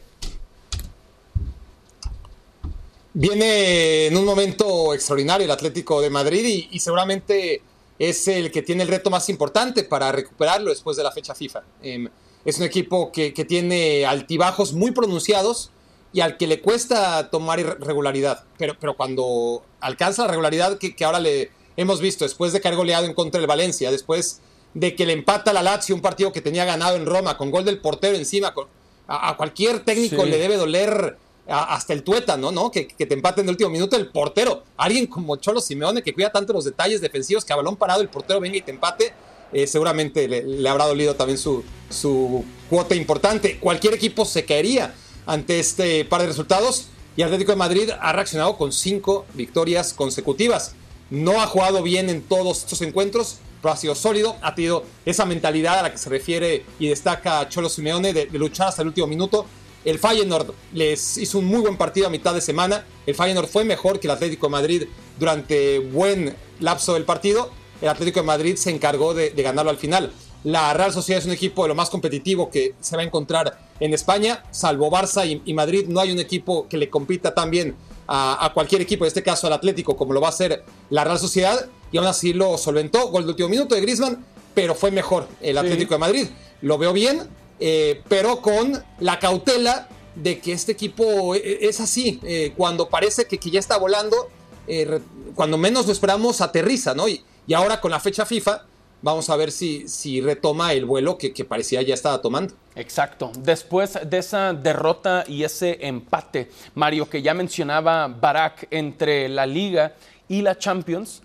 Viene 3.12 4.06
en 4.06 4.16
un 4.16 4.24
momento 4.24 4.94
extraordinario 4.94 5.44
el 5.44 5.50
Atlético 5.50 6.00
de 6.00 6.10
Madrid 6.10 6.44
y, 6.44 6.76
y 6.76 6.80
seguramente 6.80 7.62
es 8.00 8.26
el 8.28 8.50
que 8.50 8.62
tiene 8.62 8.82
el 8.82 8.88
reto 8.88 9.10
más 9.10 9.28
importante 9.28 9.84
para 9.84 10.10
recuperarlo 10.10 10.70
después 10.70 10.96
de 10.96 11.02
la 11.02 11.12
fecha 11.12 11.34
FIFA. 11.34 11.62
Eh, 11.82 12.08
es 12.46 12.56
un 12.56 12.64
equipo 12.64 13.12
que, 13.12 13.34
que, 13.34 13.44
tiene 13.44 14.06
altibajos 14.06 14.72
muy 14.72 14.92
pronunciados 14.92 15.70
y 16.10 16.20
al 16.22 16.38
que 16.38 16.46
le 16.46 16.62
cuesta 16.62 17.28
tomar 17.28 17.60
regularidad. 17.78 18.44
Pero, 18.56 18.74
pero 18.80 18.96
cuando 18.96 19.62
alcanza 19.80 20.22
la 20.22 20.28
regularidad 20.28 20.78
que, 20.78 20.96
que, 20.96 21.04
ahora 21.04 21.20
le 21.20 21.50
hemos 21.76 22.00
visto, 22.00 22.24
después 22.24 22.54
de 22.54 22.62
caer 22.62 22.76
goleado 22.76 23.04
en 23.04 23.12
contra 23.12 23.38
del 23.38 23.46
Valencia, 23.46 23.90
después 23.90 24.40
de 24.72 24.96
que 24.96 25.04
le 25.04 25.12
empata 25.12 25.52
la 25.52 25.62
Lazio, 25.62 25.94
un 25.94 26.00
partido 26.00 26.32
que 26.32 26.40
tenía 26.40 26.64
ganado 26.64 26.96
en 26.96 27.04
Roma, 27.04 27.36
con 27.36 27.50
gol 27.50 27.66
del 27.66 27.80
portero 27.80 28.16
encima, 28.16 28.54
con, 28.54 28.66
a, 29.08 29.28
a, 29.28 29.36
cualquier 29.36 29.84
técnico 29.84 30.24
sí. 30.24 30.30
le 30.30 30.38
debe 30.38 30.56
doler 30.56 31.18
hasta 31.48 31.92
el 31.92 32.02
tuétano, 32.02 32.52
¿no? 32.52 32.70
Que, 32.70 32.86
que, 32.86 33.06
te 33.06 33.14
empate 33.14 33.40
en 33.40 33.48
el 33.48 33.52
último 33.52 33.70
minuto 33.70 33.96
el 33.96 34.08
portero. 34.08 34.62
Alguien 34.76 35.06
como 35.06 35.36
Cholo 35.36 35.60
Simeone 35.60 36.02
que 36.02 36.14
cuida 36.14 36.30
tanto 36.30 36.52
los 36.52 36.64
detalles 36.64 37.00
defensivos 37.00 37.44
que 37.44 37.52
a 37.52 37.56
balón 37.56 37.76
parado 37.76 38.02
el 38.02 38.08
portero 38.08 38.40
venga 38.40 38.56
y 38.56 38.62
te 38.62 38.70
empate. 38.70 39.12
Eh, 39.52 39.66
seguramente 39.66 40.28
le, 40.28 40.68
habrá 40.68 40.86
dolido 40.86 41.16
también 41.16 41.38
su, 41.38 41.64
su 41.88 42.44
cuota 42.68 42.94
importante. 42.94 43.58
Cualquier 43.58 43.94
equipo 43.94 44.24
se 44.24 44.44
caería 44.44 44.94
ante 45.26 45.58
este 45.58 46.04
par 46.04 46.20
de 46.20 46.28
resultados 46.28 46.86
y 47.16 47.22
Atlético 47.22 47.52
de 47.52 47.56
Madrid 47.56 47.90
ha 48.00 48.12
reaccionado 48.12 48.56
con 48.56 48.72
cinco 48.72 49.26
victorias 49.34 49.92
consecutivas. 49.92 50.74
No 51.10 51.40
ha 51.40 51.46
jugado 51.46 51.82
bien 51.82 52.08
en 52.08 52.22
todos 52.22 52.58
estos 52.58 52.80
encuentros, 52.82 53.38
pero 53.60 53.74
ha 53.74 53.76
sido 53.76 53.96
sólido, 53.96 54.36
ha 54.42 54.54
tenido 54.54 54.84
esa 55.04 55.26
mentalidad 55.26 55.80
a 55.80 55.82
la 55.82 55.92
que 55.92 55.98
se 55.98 56.08
refiere 56.08 56.64
y 56.78 56.88
destaca 56.88 57.48
Cholo 57.48 57.68
Simeone 57.68 58.12
de, 58.12 58.26
de 58.26 58.38
luchar 58.38 58.68
hasta 58.68 58.82
el 58.82 58.88
último 58.88 59.08
minuto 59.08 59.46
el 59.84 59.98
Feyenoord 59.98 60.52
les 60.74 61.16
hizo 61.18 61.38
un 61.38 61.46
muy 61.46 61.60
buen 61.60 61.76
partido 61.76 62.06
a 62.06 62.10
mitad 62.10 62.34
de 62.34 62.40
semana. 62.40 62.84
El 63.06 63.14
Feyenoord 63.14 63.48
fue 63.48 63.64
mejor 63.64 63.98
que 63.98 64.06
el 64.06 64.12
Atlético 64.12 64.46
de 64.46 64.50
Madrid 64.50 64.84
durante 65.18 65.78
buen 65.78 66.36
lapso 66.60 66.94
del 66.94 67.04
partido. 67.04 67.50
El 67.80 67.88
Atlético 67.88 68.20
de 68.20 68.26
Madrid 68.26 68.56
se 68.56 68.70
encargó 68.70 69.14
de, 69.14 69.30
de, 69.30 69.42
ganarlo 69.42 69.70
al 69.70 69.78
final. 69.78 70.12
La 70.44 70.72
Real 70.74 70.92
Sociedad 70.92 71.20
es 71.20 71.26
un 71.26 71.32
equipo 71.32 71.62
de 71.62 71.68
lo 71.68 71.74
más 71.74 71.88
competitivo 71.88 72.50
que 72.50 72.74
se 72.80 72.96
va 72.96 73.02
a 73.02 73.04
encontrar 73.06 73.58
en 73.78 73.94
España. 73.94 74.44
Salvo 74.50 74.90
Barça 74.90 75.26
y, 75.26 75.42
y 75.44 75.54
Madrid, 75.54 75.86
no 75.88 76.00
hay 76.00 76.12
un 76.12 76.18
equipo 76.18 76.68
que 76.68 76.76
le 76.76 76.90
compita 76.90 77.34
tan 77.34 77.50
bien 77.50 77.74
a, 78.06 78.44
a, 78.44 78.52
cualquier 78.52 78.82
equipo, 78.82 79.04
en 79.04 79.08
este 79.08 79.22
caso 79.22 79.46
al 79.46 79.54
Atlético, 79.54 79.96
como 79.96 80.12
lo 80.12 80.20
va 80.20 80.28
a 80.28 80.30
hacer 80.30 80.62
la 80.90 81.04
Real 81.04 81.18
Sociedad. 81.18 81.68
Y 81.90 81.98
aún 81.98 82.06
así 82.06 82.34
lo 82.34 82.58
solventó. 82.58 83.08
Gol 83.08 83.24
de 83.24 83.30
último 83.30 83.48
minuto 83.48 83.74
de 83.74 83.80
Griezmann, 83.80 84.24
pero 84.54 84.74
fue 84.74 84.90
mejor 84.90 85.26
el 85.40 85.56
Atlético 85.56 85.88
sí. 85.88 85.94
de 85.94 85.98
Madrid. 85.98 86.26
Lo 86.62 86.76
veo 86.76 86.92
bien, 86.92 87.28
eh, 87.60 88.02
pero 88.08 88.40
con 88.40 88.82
la 89.00 89.18
cautela 89.18 89.88
de 90.14 90.40
que 90.40 90.52
este 90.52 90.72
equipo 90.72 91.34
es 91.34 91.80
así, 91.80 92.20
eh, 92.24 92.52
cuando 92.56 92.88
parece 92.88 93.26
que, 93.26 93.38
que, 93.38 93.50
ya 93.50 93.60
está 93.60 93.76
volando, 93.76 94.30
eh, 94.66 95.00
cuando 95.34 95.58
menos 95.58 95.86
lo 95.86 95.92
esperamos, 95.92 96.40
aterriza, 96.40 96.94
¿no? 96.94 97.08
Y, 97.08 97.22
y, 97.46 97.54
ahora 97.54 97.80
con 97.80 97.90
la 97.90 98.00
fecha 98.00 98.26
FIFA, 98.26 98.64
vamos 99.02 99.30
a 99.30 99.36
ver 99.36 99.52
si, 99.52 99.88
si 99.88 100.20
retoma 100.20 100.72
el 100.72 100.84
vuelo 100.84 101.18
que, 101.18 101.32
que, 101.32 101.44
parecía 101.44 101.82
ya 101.82 101.94
estaba 101.94 102.20
tomando. 102.20 102.54
Exacto. 102.74 103.30
Después 103.38 103.98
de 104.04 104.18
esa 104.18 104.52
derrota 104.52 105.24
y 105.26 105.44
ese 105.44 105.78
empate, 105.86 106.50
Mario, 106.74 107.08
que 107.08 107.22
ya 107.22 107.34
mencionaba 107.34 108.08
Barak 108.08 108.68
entre 108.70 109.28
la 109.28 109.46
Liga 109.46 109.94
y 110.28 110.42
la 110.42 110.58
Champions, 110.58 111.22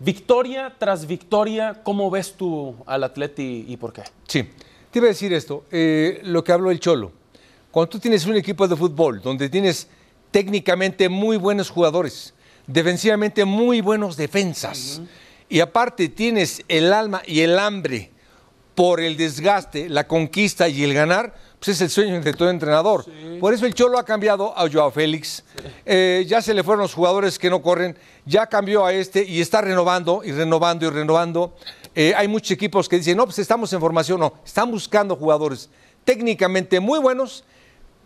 victoria 0.00 0.74
tras 0.78 1.06
victoria, 1.06 1.80
¿cómo 1.82 2.10
ves 2.10 2.34
tú 2.34 2.76
al 2.86 3.04
Atleti 3.04 3.64
y 3.68 3.76
por 3.76 3.92
qué? 3.92 4.02
Sí. 4.26 4.48
Te 4.92 4.98
iba 4.98 5.06
a 5.06 5.08
decir 5.08 5.32
esto, 5.32 5.64
eh, 5.72 6.20
lo 6.22 6.44
que 6.44 6.52
habló 6.52 6.70
el 6.70 6.78
Cholo. 6.78 7.12
Cuando 7.70 7.88
tú 7.88 7.98
tienes 7.98 8.26
un 8.26 8.36
equipo 8.36 8.68
de 8.68 8.76
fútbol 8.76 9.22
donde 9.22 9.48
tienes 9.48 9.88
técnicamente 10.30 11.08
muy 11.08 11.38
buenos 11.38 11.70
jugadores, 11.70 12.34
defensivamente 12.66 13.46
muy 13.46 13.80
buenos 13.80 14.18
defensas, 14.18 14.98
uh 14.98 15.02
-huh. 15.02 15.08
y 15.48 15.60
aparte 15.60 16.10
tienes 16.10 16.62
el 16.68 16.92
alma 16.92 17.22
y 17.26 17.40
el 17.40 17.58
hambre 17.58 18.10
por 18.74 19.00
el 19.00 19.16
desgaste, 19.16 19.88
la 19.88 20.06
conquista 20.06 20.68
y 20.68 20.84
el 20.84 20.92
ganar, 20.92 21.34
pues 21.58 21.68
es 21.76 21.80
el 21.80 21.88
sueño 21.88 22.20
de 22.20 22.32
todo 22.34 22.50
entrenador. 22.50 23.04
Sí. 23.06 23.38
Por 23.40 23.54
eso 23.54 23.64
el 23.64 23.72
Cholo 23.72 23.98
ha 23.98 24.04
cambiado 24.04 24.52
a 24.58 24.68
Joao 24.70 24.90
Félix, 24.90 25.42
sí. 25.56 25.68
eh, 25.86 26.26
ya 26.28 26.42
se 26.42 26.52
le 26.52 26.62
fueron 26.62 26.82
los 26.82 26.92
jugadores 26.92 27.38
que 27.38 27.48
no 27.48 27.62
corren, 27.62 27.96
ya 28.26 28.46
cambió 28.46 28.84
a 28.84 28.92
este 28.92 29.24
y 29.24 29.40
está 29.40 29.62
renovando 29.62 30.20
y 30.22 30.32
renovando 30.32 30.86
y 30.86 30.90
renovando. 30.90 31.56
Eh, 31.94 32.14
hay 32.16 32.28
muchos 32.28 32.50
equipos 32.52 32.88
que 32.88 32.96
dicen, 32.96 33.16
no, 33.16 33.24
pues 33.24 33.38
estamos 33.38 33.72
en 33.72 33.80
formación, 33.80 34.18
no, 34.18 34.34
están 34.44 34.70
buscando 34.70 35.14
jugadores 35.16 35.68
técnicamente 36.04 36.80
muy 36.80 36.98
buenos, 36.98 37.44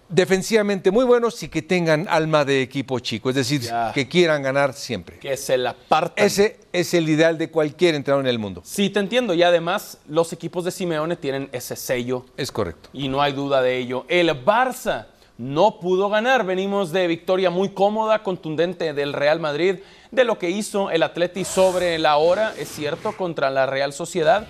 defensivamente 0.08 0.90
muy 0.90 1.04
buenos 1.04 1.42
y 1.42 1.48
que 1.48 1.62
tengan 1.62 2.06
alma 2.08 2.44
de 2.44 2.62
equipo 2.62 2.98
chico, 2.98 3.30
es 3.30 3.36
decir, 3.36 3.60
ya. 3.60 3.92
que 3.92 4.08
quieran 4.08 4.42
ganar 4.42 4.74
siempre. 4.74 5.18
Que 5.18 5.36
se 5.36 5.56
la 5.56 5.74
partan. 5.74 6.24
Ese 6.24 6.58
es 6.72 6.94
el 6.94 7.08
ideal 7.08 7.38
de 7.38 7.50
cualquier 7.50 7.94
entrenador 7.94 8.24
en 8.24 8.30
el 8.30 8.38
mundo. 8.38 8.62
Sí, 8.64 8.90
te 8.90 9.00
entiendo, 9.00 9.34
y 9.34 9.42
además 9.42 9.98
los 10.08 10.32
equipos 10.32 10.64
de 10.64 10.70
Simeone 10.70 11.16
tienen 11.16 11.48
ese 11.52 11.76
sello. 11.76 12.26
Es 12.36 12.50
correcto. 12.50 12.90
Y 12.92 13.08
no 13.08 13.22
hay 13.22 13.32
duda 13.32 13.62
de 13.62 13.76
ello. 13.78 14.04
El 14.08 14.28
Barça 14.44 15.06
no 15.38 15.80
pudo 15.80 16.08
ganar, 16.08 16.44
venimos 16.44 16.92
de 16.92 17.06
victoria 17.06 17.50
muy 17.50 17.68
cómoda, 17.70 18.22
contundente 18.22 18.94
del 18.94 19.12
Real 19.12 19.38
Madrid 19.40 19.76
de 20.10 20.24
lo 20.24 20.38
que 20.38 20.50
hizo 20.50 20.90
el 20.90 21.02
Atleti 21.02 21.44
sobre 21.44 21.98
la 21.98 22.16
hora, 22.16 22.54
es 22.58 22.68
cierto, 22.68 23.16
contra 23.16 23.50
la 23.50 23.66
Real 23.66 23.92
Sociedad. 23.92 24.46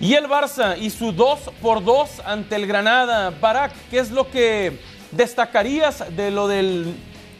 Y 0.00 0.14
el 0.14 0.26
Barça 0.26 0.76
y 0.78 0.90
su 0.90 1.12
2 1.12 1.38
por 1.60 1.84
2 1.84 2.22
ante 2.24 2.56
el 2.56 2.66
Granada. 2.66 3.30
Barak, 3.30 3.72
¿qué 3.90 3.98
es 3.98 4.10
lo 4.10 4.30
que 4.30 4.78
destacarías 5.12 6.16
de 6.16 6.30
lo 6.30 6.48
del 6.48 6.94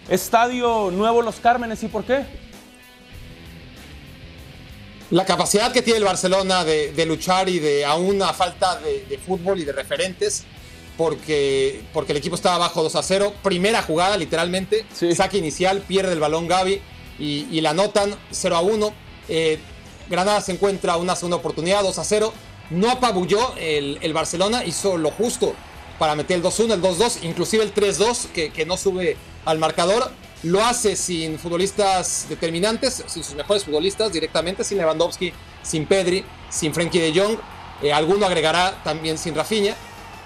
Estadio 0.09 0.91
Nuevo 0.93 1.23
Los 1.23 1.37
Cármenes 1.37 1.83
y 1.83 1.89
por 1.89 2.05
qué? 2.05 2.25
La 5.11 5.25
capacidad 5.25 5.73
que 5.73 5.83
tiene 5.83 5.99
el 5.99 6.05
Barcelona 6.05 6.65
de, 6.65 7.05
luchar 7.07 7.49
y 7.49 7.59
de 7.59 7.85
a 7.85 7.97
falta 8.33 8.77
de, 8.77 9.07
de, 9.07 9.19
fútbol 9.19 9.59
y 9.61 9.65
de 9.65 9.73
referentes, 9.73 10.45
porque, 11.03 11.83
porque 11.93 12.13
el 12.13 12.19
equipo 12.19 12.37
estaba 12.37 12.55
abajo 12.55 12.81
2 12.81 12.95
a 12.95 13.03
0. 13.03 13.35
Primera 13.43 13.83
jugada, 13.83 14.17
literalmente. 14.17 14.87
Sí. 14.95 15.13
Saque 15.17 15.37
inicial, 15.37 15.81
pierde 15.81 16.13
el 16.13 16.21
balón 16.21 16.47
Gaby 16.47 16.81
y, 17.19 17.49
y 17.51 17.61
la 17.61 17.71
anotan 17.71 18.15
0 18.31 18.55
a 18.55 18.61
1. 18.61 18.95
Eh, 19.29 19.59
Granada 20.09 20.41
se 20.41 20.53
encuentra 20.53 20.97
una 20.99 21.17
segunda 21.17 21.39
oportunidad, 21.39 21.83
2 21.83 21.99
a 21.99 22.05
0. 22.05 22.33
No 22.71 22.89
apabulló 22.89 23.53
el, 23.57 23.99
el 24.01 24.13
Barcelona, 24.13 24.65
hizo 24.65 24.97
lo 24.97 25.11
justo 25.11 25.57
para 25.99 26.15
meter 26.15 26.37
el 26.37 26.45
2-1, 26.45 26.75
el 26.75 26.81
2-2, 26.83 27.25
inclusive 27.25 27.65
el 27.65 27.75
3-2, 27.75 28.29
que, 28.29 28.53
que, 28.53 28.65
no 28.65 28.77
sube 28.77 29.17
al 29.45 29.59
marcador. 29.59 30.09
Lo 30.45 30.65
hace 30.65 30.95
sin 30.95 31.37
futbolistas 31.37 32.27
determinantes, 32.29 33.03
sin 33.09 33.25
sus 33.25 33.35
mejores 33.35 33.65
futbolistas 33.65 34.13
directamente, 34.13 34.63
sin 34.63 34.79
Lewandowski, 34.79 35.33
sin 35.65 35.85
Pedri, 35.85 36.25
sin 36.49 36.73
Frenkie 36.73 37.01
de 37.01 37.21
Jong. 37.21 37.39
Eh, 37.83 37.93
alguno 37.93 38.25
agregará 38.27 38.81
también 38.85 39.19
sin 39.19 39.35
Rafinha, 39.35 39.75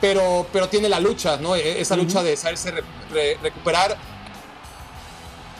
pero, 0.00 0.46
pero 0.52 0.68
tiene 0.68 0.88
la 0.88 1.00
lucha, 1.00 1.36
¿no? 1.38 1.56
E, 1.56 1.80
esa 1.80 1.96
lucha 1.96 2.22
de 2.22 2.36
saberse 2.36 2.70
re, 2.70 2.82
re, 3.12 3.38
recuperar. 3.42 3.96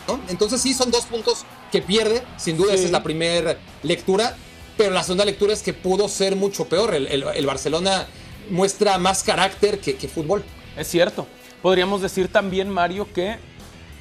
¿no? 0.07 0.21
Entonces 0.29 0.61
sí, 0.61 0.75
son 0.75 0.91
dos 0.91 1.07
puntos 1.07 1.45
que 1.73 1.83
pierde, 1.83 2.23
sin 2.37 2.57
duda 2.57 2.71
sí. 2.71 2.77
esa 2.77 2.85
es 2.87 2.91
la 2.93 3.03
primera 3.03 3.57
lectura, 3.83 4.37
pero 4.77 4.93
la 4.93 5.03
segunda 5.03 5.25
lectura 5.25 5.53
es 5.53 5.63
que 5.63 5.73
pudo 5.73 6.09
ser 6.09 6.37
mucho 6.37 6.67
peor. 6.67 6.95
El, 6.95 7.07
el, 7.09 7.25
el 7.35 7.47
Barcelona 7.47 8.07
muestra 8.51 8.99
más 8.99 9.23
carácter 9.23 9.81
que, 9.81 9.97
que, 9.97 10.09
fútbol. 10.09 10.45
Es 10.77 10.89
cierto. 10.89 11.27
Podríamos 11.63 12.03
decir 12.03 12.29
también, 12.29 12.69
Mario, 12.69 13.09
que 13.13 13.39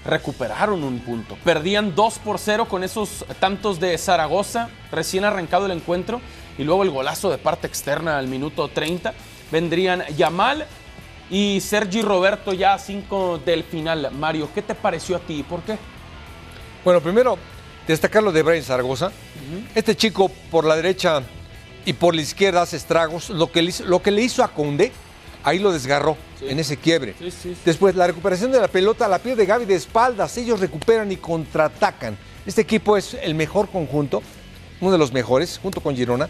recuperaron 0.06 0.84
un 0.84 1.00
punto. 1.00 1.38
Perdían 1.44 1.96
2 1.96 2.20
por 2.20 2.38
0 2.38 2.68
con 2.68 2.84
esos 2.84 3.26
tantos 3.40 3.80
de 3.80 3.98
Zaragoza, 3.98 4.70
recién 4.92 5.24
arrancado 5.24 5.66
el 5.66 5.72
encuentro, 5.72 6.22
y 6.58 6.64
luego 6.64 6.84
el 6.84 6.92
golazo 6.92 7.32
de 7.32 7.38
parte 7.38 7.68
externa 7.68 8.18
al 8.18 8.28
minuto 8.28 8.68
30. 8.68 9.14
Vendrían 9.52 10.04
Yamal 10.16 10.66
y 11.30 11.60
Sergi 11.62 12.02
Roberto 12.02 12.54
ya 12.54 12.74
a 12.74 12.80
5 12.80 13.40
del 13.46 13.64
final. 13.64 14.10
Mario, 14.12 14.50
¿qué 14.54 14.62
te 14.62 14.76
pareció 14.76 15.16
a 15.18 15.20
ti 15.20 15.40
y 15.40 15.44
por 15.44 15.62
qué? 15.62 15.78
Bueno, 16.84 17.02
primero, 17.02 17.38
destacar 17.88 18.22
lo 18.24 18.32
de 18.32 18.44
Brian 18.44 18.64
Zaragoza. 18.64 19.08
Uh 19.08 19.10
-huh. 19.10 19.68
Este 19.76 19.96
chico 19.96 20.30
por 20.52 20.66
la 20.66 20.76
derecha 20.76 21.24
y 21.86 21.94
por 21.94 22.14
la 22.16 22.22
izquierda 22.22 22.62
hace 22.62 22.78
estragos. 22.78 23.30
Lo 23.30 23.52
que 23.52 23.62
le 23.62 23.70
hizo, 23.70 23.84
lo 23.86 24.02
que 24.02 24.12
le 24.12 24.22
hizo 24.22 24.44
a 24.44 24.50
Conde, 24.50 24.92
ahí 25.44 25.60
lo 25.60 25.72
desgarró 25.72 26.18
sí. 26.40 26.46
en 26.50 26.60
ese 26.60 26.78
quiebre. 26.78 27.16
Sí, 27.20 27.32
sí, 27.32 27.58
Después, 27.66 27.96
la 27.96 28.08
recuperación 28.08 28.52
de 28.52 28.60
la 28.60 28.68
pelota, 28.68 29.08
la 29.08 29.20
pierde 29.20 29.46
Gaby 29.46 29.66
de 29.66 29.76
espaldas. 29.76 30.38
Ellos 30.38 30.60
recuperan 30.60 31.12
y 31.12 31.18
contraatacan. 31.18 32.18
Este 32.46 32.62
equipo 32.62 32.98
es 32.98 33.16
el 33.16 33.34
mejor 33.34 33.70
conjunto, 33.70 34.22
uno 34.82 34.92
de 34.92 34.98
los 34.98 35.12
mejores, 35.12 35.60
junto 35.62 35.82
con 35.82 35.96
Girona. 35.96 36.30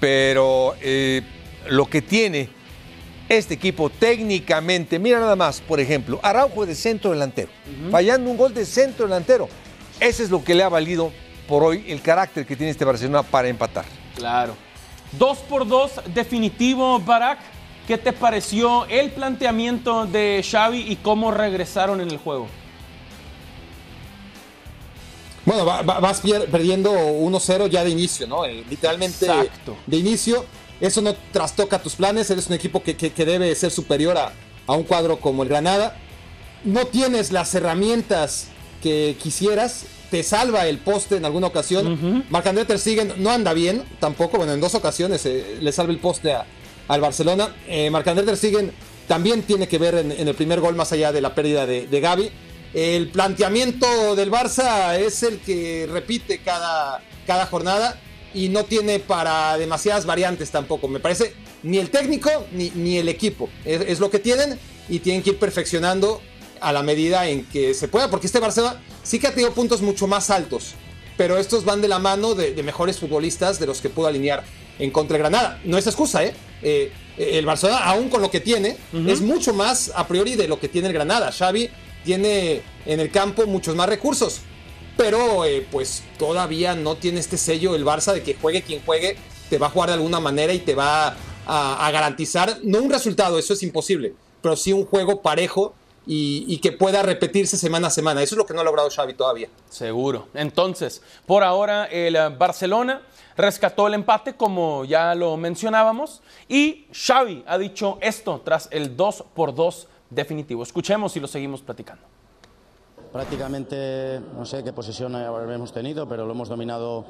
pero 0.00 0.74
eh, 0.82 1.22
lo 1.68 1.86
que 1.86 2.02
tiene 2.02 2.48
este 3.28 3.54
equipo 3.54 3.88
técnicamente, 3.90 4.98
mira 4.98 5.18
nada 5.20 5.36
más, 5.36 5.60
por 5.60 5.80
ejemplo, 5.80 6.20
Araujo 6.22 6.66
de 6.66 6.74
centro 6.74 7.10
delantero, 7.10 7.48
fallando 7.90 8.30
un 8.30 8.36
gol 8.36 8.52
de 8.52 8.66
centro 8.66 9.06
delantero. 9.06 9.48
Ese 10.00 10.24
es 10.24 10.30
lo 10.30 10.42
que 10.44 10.54
le 10.54 10.62
ha 10.62 10.68
valido 10.68 11.10
por 11.48 11.62
hoy 11.62 11.84
el 11.88 12.00
carácter 12.02 12.44
que 12.46 12.56
tiene 12.56 12.70
este 12.70 12.84
Barcelona 12.84 13.22
para 13.22 13.48
empatar. 13.48 13.84
Claro. 14.16 14.54
Dos 15.12 15.38
por 15.38 15.66
dos, 15.66 15.92
definitivo, 16.14 16.98
Barak. 17.00 17.38
¿Qué 17.86 17.98
te 17.98 18.12
pareció 18.14 18.86
el 18.86 19.10
planteamiento 19.10 20.06
de 20.06 20.44
Xavi 20.48 20.80
y 20.88 20.96
cómo 20.96 21.30
regresaron 21.30 22.00
en 22.00 22.10
el 22.10 22.16
juego? 22.16 22.48
Bueno, 25.44 25.66
va- 25.66 25.82
va- 25.82 26.00
vas 26.00 26.22
perdiendo 26.50 26.90
1-0 26.90 27.66
ya 27.66 27.84
de 27.84 27.90
inicio, 27.90 28.26
¿no? 28.26 28.46
Eh, 28.46 28.64
literalmente 28.70 29.26
Exacto. 29.26 29.76
de 29.86 29.96
inicio. 29.98 30.46
Eso 30.80 31.00
no 31.00 31.14
trastoca 31.32 31.80
tus 31.82 31.94
planes. 31.94 32.30
Eres 32.30 32.46
un 32.48 32.54
equipo 32.54 32.82
que, 32.82 32.96
que- 32.96 33.12
que 33.12 33.24
debe 33.24 33.54
ser 33.54 33.70
superior 33.70 34.16
a, 34.18 34.32
a 34.66 34.72
un 34.72 34.82
cuadro 34.84 35.18
como 35.20 35.42
el 35.42 35.48
Granada. 35.48 35.96
No 36.64 36.86
tienes 36.86 37.32
las 37.32 37.54
herramientas 37.54 38.46
que 38.82 39.16
quisieras. 39.22 39.86
Te 40.10 40.22
salva 40.22 40.66
el 40.66 40.78
poste 40.78 41.16
en 41.16 41.24
alguna 41.24 41.46
ocasión. 41.48 42.24
Marc-André 42.30 42.64
Ter 42.66 42.78
Stegen 42.78 43.14
no 43.18 43.30
anda 43.30 43.52
bien 43.52 43.82
tampoco. 44.00 44.36
Bueno, 44.36 44.52
en 44.52 44.60
dos 44.60 44.74
ocasiones 44.74 45.24
eh, 45.26 45.58
le 45.60 45.72
salva 45.72 45.92
el 45.92 45.98
poste 45.98 46.32
a- 46.32 46.46
al 46.88 47.00
Barcelona. 47.00 47.54
Eh, 47.66 47.90
Marc-André 47.90 48.24
Ter 48.24 48.36
Stegen 48.36 48.72
también 49.08 49.42
tiene 49.42 49.66
que 49.68 49.78
ver 49.78 49.94
en, 49.96 50.12
en 50.12 50.28
el 50.28 50.34
primer 50.34 50.60
gol 50.60 50.74
más 50.76 50.92
allá 50.92 51.12
de 51.12 51.20
la 51.20 51.34
pérdida 51.34 51.66
de, 51.66 51.86
de 51.86 52.00
Gaby. 52.00 52.30
El 52.74 53.08
planteamiento 53.08 54.14
del 54.16 54.30
Barça 54.30 54.96
es 54.98 55.22
el 55.22 55.38
que 55.40 55.88
repite 55.90 56.38
cada, 56.38 57.02
cada 57.26 57.46
jornada 57.46 58.00
y 58.34 58.48
no 58.48 58.64
tiene 58.64 58.98
para 58.98 59.56
demasiadas 59.56 60.04
variantes 60.04 60.50
tampoco. 60.50 60.88
Me 60.88 61.00
parece 61.00 61.34
ni 61.62 61.78
el 61.78 61.90
técnico 61.90 62.30
ni, 62.52 62.70
ni 62.74 62.98
el 62.98 63.08
equipo. 63.08 63.48
Es, 63.64 63.80
es 63.82 64.00
lo 64.00 64.10
que 64.10 64.18
tienen 64.18 64.58
y 64.88 64.98
tienen 64.98 65.22
que 65.22 65.30
ir 65.30 65.38
perfeccionando 65.38 66.20
a 66.60 66.72
la 66.72 66.82
medida 66.82 67.28
en 67.28 67.44
que 67.44 67.74
se 67.74 67.88
pueda, 67.88 68.10
porque 68.10 68.26
este 68.26 68.40
Barcelona 68.40 68.82
sí 69.02 69.18
que 69.18 69.26
ha 69.26 69.30
tenido 69.30 69.52
puntos 69.52 69.82
mucho 69.82 70.06
más 70.06 70.30
altos, 70.30 70.72
pero 71.16 71.38
estos 71.38 71.64
van 71.64 71.80
de 71.80 71.88
la 71.88 71.98
mano 71.98 72.34
de, 72.34 72.54
de 72.54 72.62
mejores 72.62 72.98
futbolistas 72.98 73.58
de 73.58 73.66
los 73.66 73.80
que 73.80 73.90
pudo 73.90 74.06
alinear 74.06 74.44
en 74.78 74.90
contra 74.90 75.14
de 75.16 75.20
Granada. 75.20 75.60
No 75.64 75.78
es 75.78 75.86
excusa, 75.86 76.24
¿eh? 76.24 76.34
Eh, 76.62 76.90
el 77.18 77.46
Barcelona, 77.46 77.84
aún 77.84 78.08
con 78.08 78.22
lo 78.22 78.30
que 78.30 78.40
tiene, 78.40 78.76
es 79.06 79.20
mucho 79.20 79.52
más 79.52 79.92
a 79.94 80.08
priori 80.08 80.34
de 80.34 80.48
lo 80.48 80.58
que 80.58 80.68
tiene 80.68 80.88
el 80.88 80.94
Granada. 80.94 81.30
Xavi 81.30 81.68
tiene 82.04 82.62
en 82.86 82.98
el 82.98 83.10
campo 83.10 83.46
muchos 83.46 83.76
más 83.76 83.88
recursos, 83.88 84.40
pero 84.96 85.44
eh, 85.44 85.66
pues 85.70 86.02
todavía 86.18 86.74
no 86.74 86.96
tiene 86.96 87.20
este 87.20 87.36
sello 87.36 87.74
el 87.74 87.84
Barça 87.84 88.12
de 88.12 88.22
que 88.22 88.34
juegue 88.34 88.62
quien 88.62 88.82
juegue, 88.84 89.16
te 89.50 89.58
va 89.58 89.66
a 89.66 89.70
jugar 89.70 89.88
de 89.88 89.94
alguna 89.94 90.20
manera 90.20 90.52
y 90.52 90.58
te 90.58 90.74
va 90.74 91.16
a, 91.46 91.90
garantizar, 91.92 92.58
no 92.62 92.80
un 92.80 92.90
resultado, 92.90 93.38
eso 93.38 93.52
es 93.52 93.62
imposible, 93.62 94.14
pero 94.40 94.56
sí 94.56 94.72
un 94.72 94.86
juego 94.86 95.20
parejo 95.20 95.74
y, 96.06 96.44
y 96.48 96.58
que 96.58 96.72
pueda 96.72 97.02
repetirse 97.02 97.56
semana 97.56 97.88
a 97.88 97.90
semana. 97.90 98.22
Eso 98.22 98.34
es 98.34 98.38
lo 98.38 98.46
que 98.46 98.54
no 98.54 98.60
ha 98.60 98.64
logrado 98.64 98.90
Xavi 98.90 99.14
todavía. 99.14 99.48
Seguro. 99.68 100.28
Entonces, 100.34 101.02
por 101.26 101.42
ahora 101.42 101.86
el 101.86 102.16
eh, 102.16 102.28
Barcelona 102.28 103.02
rescató 103.36 103.86
el 103.86 103.94
empate 103.94 104.34
como 104.34 104.84
ya 104.84 105.14
lo 105.14 105.36
mencionábamos 105.36 106.22
y 106.48 106.86
Xavi 106.92 107.44
ha 107.46 107.58
dicho 107.58 107.98
esto 108.00 108.40
tras 108.44 108.68
el 108.70 108.96
2 108.96 109.24
por 109.34 109.54
2 109.54 109.88
definitivo. 110.10 110.62
Escuchemos 110.62 111.16
y 111.16 111.20
lo 111.20 111.26
seguimos 111.26 111.62
platicando. 111.62 112.13
Prácticamente 113.14 114.20
no 114.36 114.44
sé 114.44 114.64
qué 114.64 114.72
posesión 114.72 115.14
habremos 115.14 115.72
tenido, 115.72 116.08
pero 116.08 116.26
lo 116.26 116.32
hemos 116.32 116.48
dominado 116.48 117.04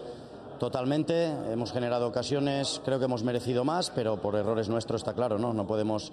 totalmente. 0.59 1.33
Hemos 1.51 1.73
generado 1.73 2.07
ocasiones, 2.07 2.83
creo 2.85 2.99
que 2.99 3.07
hemos 3.07 3.23
merecido 3.23 3.65
más, 3.65 3.89
pero 3.89 4.21
por 4.21 4.37
errores 4.37 4.69
nuestros 4.69 5.01
está 5.01 5.15
claro, 5.15 5.39
¿no? 5.39 5.55
No 5.55 5.67
podemos 5.67 6.13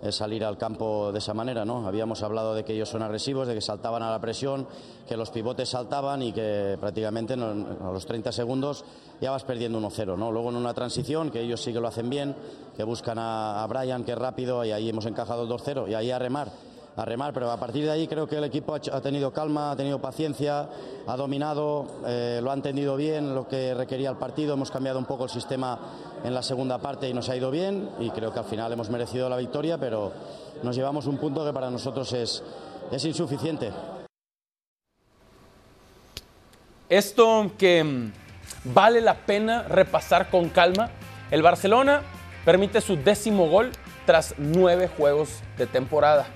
eh, 0.00 0.12
salir 0.12 0.44
al 0.44 0.56
campo 0.56 1.10
de 1.10 1.18
esa 1.18 1.34
manera, 1.34 1.64
¿no? 1.64 1.88
Habíamos 1.88 2.22
hablado 2.22 2.54
de 2.54 2.64
que 2.64 2.74
ellos 2.74 2.88
son 2.88 3.02
agresivos, 3.02 3.48
de 3.48 3.54
que 3.54 3.60
saltaban 3.60 4.04
a 4.04 4.12
la 4.12 4.20
presión, 4.20 4.68
que 5.08 5.16
los 5.16 5.30
pivotes 5.30 5.70
saltaban 5.70 6.22
y 6.22 6.32
que 6.32 6.76
prácticamente 6.78 7.34
a 7.34 7.90
los 7.92 8.06
30 8.06 8.30
segundos 8.30 8.84
ya 9.20 9.32
vas 9.32 9.42
perdiendo 9.42 9.80
1-0, 9.80 10.16
¿no? 10.16 10.30
Luego 10.30 10.50
en 10.50 10.56
una 10.56 10.72
transición, 10.72 11.32
que 11.32 11.40
ellos 11.40 11.60
sí 11.60 11.72
que 11.72 11.80
lo 11.80 11.88
hacen 11.88 12.08
bien, 12.08 12.36
que 12.76 12.84
buscan 12.84 13.18
a 13.18 13.66
Brian, 13.68 14.04
que 14.04 14.12
es 14.12 14.18
rápido, 14.18 14.64
y 14.64 14.70
ahí 14.70 14.88
hemos 14.88 15.06
encajado 15.06 15.42
el 15.42 15.48
2-0, 15.48 15.90
y 15.90 15.94
ahí 15.94 16.12
a 16.12 16.20
remar 16.20 16.52
a 16.96 17.04
remar, 17.04 17.32
pero 17.32 17.50
a 17.50 17.56
partir 17.58 17.84
de 17.84 17.90
ahí 17.90 18.06
creo 18.06 18.26
que 18.26 18.36
el 18.36 18.44
equipo 18.44 18.74
ha, 18.74 19.00
tenido 19.00 19.32
calma, 19.32 19.70
ha 19.70 19.76
tenido 19.76 20.00
paciencia, 20.00 20.68
ha 21.06 21.16
dominado, 21.16 21.86
eh, 22.06 22.40
lo 22.42 22.50
ha 22.50 22.54
entendido 22.54 22.96
bien, 22.96 23.34
lo 23.34 23.48
que 23.48 23.74
requería 23.74 24.10
el 24.10 24.16
partido, 24.16 24.54
hemos 24.54 24.70
cambiado 24.70 24.98
un 24.98 25.06
poco 25.06 25.24
el 25.24 25.30
sistema 25.30 25.78
en 26.22 26.34
la 26.34 26.42
segunda 26.42 26.78
parte 26.78 27.08
y 27.08 27.14
nos 27.14 27.28
ha 27.28 27.36
ido 27.36 27.50
bien 27.50 27.88
y 27.98 28.10
creo 28.10 28.32
que 28.32 28.40
al 28.40 28.44
final 28.44 28.72
hemos 28.72 28.90
merecido 28.90 29.28
la 29.28 29.36
victoria, 29.36 29.78
pero 29.78 30.12
nos 30.62 30.76
llevamos 30.76 31.06
un 31.06 31.16
punto 31.16 31.44
que 31.44 31.52
para 31.52 31.70
nosotros 31.70 32.12
es, 32.12 32.42
es 32.90 33.04
insuficiente. 33.04 33.70
Esto 36.88 37.52
que 37.56 37.82
mm, 37.82 38.12
vale 38.74 39.00
la 39.00 39.14
pena 39.14 39.62
repasar 39.62 40.28
con 40.28 40.50
calma. 40.50 40.90
El 41.30 41.40
Barcelona 41.40 42.02
permite 42.44 42.82
su 42.82 42.96
décimo 42.96 43.48
gol 43.48 43.72
tras 44.04 44.34
nueve 44.36 44.90
juegos 44.94 45.40
de 45.56 45.66
temporada. 45.66 46.26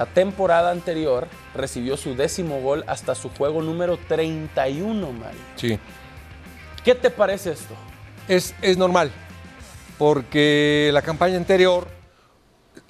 La 0.00 0.06
temporada 0.06 0.70
anterior 0.70 1.28
recibió 1.54 1.94
su 1.98 2.14
décimo 2.14 2.62
gol 2.62 2.84
hasta 2.86 3.14
su 3.14 3.28
juego 3.28 3.60
número 3.60 3.98
31, 4.08 5.12
Mario. 5.12 5.40
Sí. 5.56 5.78
¿Qué 6.82 6.94
te 6.94 7.10
parece 7.10 7.52
esto? 7.52 7.74
Es, 8.26 8.54
es 8.62 8.78
normal, 8.78 9.12
porque 9.98 10.88
la 10.94 11.02
campaña 11.02 11.36
anterior, 11.36 11.86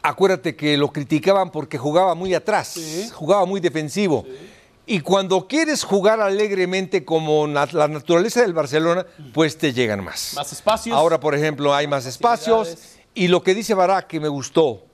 acuérdate 0.00 0.54
que 0.54 0.76
lo 0.76 0.92
criticaban 0.92 1.50
porque 1.50 1.78
jugaba 1.78 2.14
muy 2.14 2.32
atrás, 2.32 2.78
jugaba 3.12 3.44
muy 3.44 3.58
defensivo. 3.58 4.24
Y 4.86 5.00
cuando 5.00 5.48
quieres 5.48 5.82
jugar 5.82 6.20
alegremente 6.20 7.04
como 7.04 7.48
la 7.48 7.66
naturaleza 7.88 8.42
del 8.42 8.52
Barcelona, 8.52 9.04
pues 9.34 9.58
te 9.58 9.72
llegan 9.72 10.04
más. 10.04 10.34
Más 10.36 10.52
espacios. 10.52 10.96
Ahora, 10.96 11.18
por 11.18 11.34
ejemplo, 11.34 11.74
hay 11.74 11.88
más 11.88 12.06
espacios. 12.06 12.76
Y 13.14 13.26
lo 13.26 13.42
que 13.42 13.52
dice 13.52 13.74
Barak, 13.74 14.06
que 14.06 14.20
me 14.20 14.28
gustó, 14.28 14.84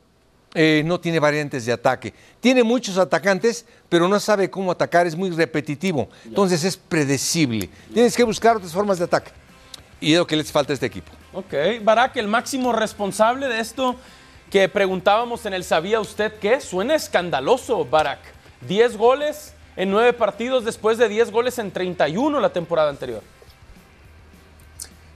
eh, 0.59 0.83
no 0.87 0.99
tiene 0.99 1.21
variantes 1.21 1.67
de 1.67 1.73
ataque. 1.73 2.15
Tiene 2.41 2.65
muchos 2.65 2.97
atacantes, 2.97 3.67
pero 3.91 4.09
no 4.09 4.19
sabe 4.19 4.49
cómo 4.49 4.73
atacar, 4.73 5.07
es 5.07 5.15
muy 5.15 5.29
repetitivo. 5.29 6.09
Entonces 6.25 6.65
es 6.65 6.79
predecible. 6.79 7.69
Tienes 7.93 8.17
que 8.17 8.25
buscar 8.25 8.57
otras 8.57 8.73
formas 8.73 8.97
de 8.97 9.05
ataque. 9.05 9.33
Y 10.01 10.15
es 10.15 10.19
lo 10.19 10.27
que 10.27 10.35
les 10.35 10.51
falta 10.51 10.73
a 10.73 10.75
este 10.75 10.87
equipo. 10.87 11.13
Ok, 11.35 11.53
Barak, 11.83 12.17
el 12.17 12.27
máximo 12.27 12.73
responsable 12.73 13.49
de 13.49 13.61
esto 13.61 13.97
que 14.51 14.67
preguntábamos 14.71 15.45
en 15.45 15.53
el 15.53 15.63
¿Sabía 15.63 16.01
usted 16.01 16.33
qué? 16.41 16.59
Suena 16.63 16.95
escandaloso, 16.95 17.85
Barak. 17.85 18.21
10 18.67 18.97
goles 18.97 19.53
en 19.77 19.91
9 19.91 20.15
partidos 20.15 20.65
después 20.65 20.97
de 20.97 21.11
10 21.11 21.33
goles 21.33 21.59
en 21.59 21.71
31 21.71 22.41
la 22.41 22.51
temporada 22.55 22.89
anterior. 22.89 23.23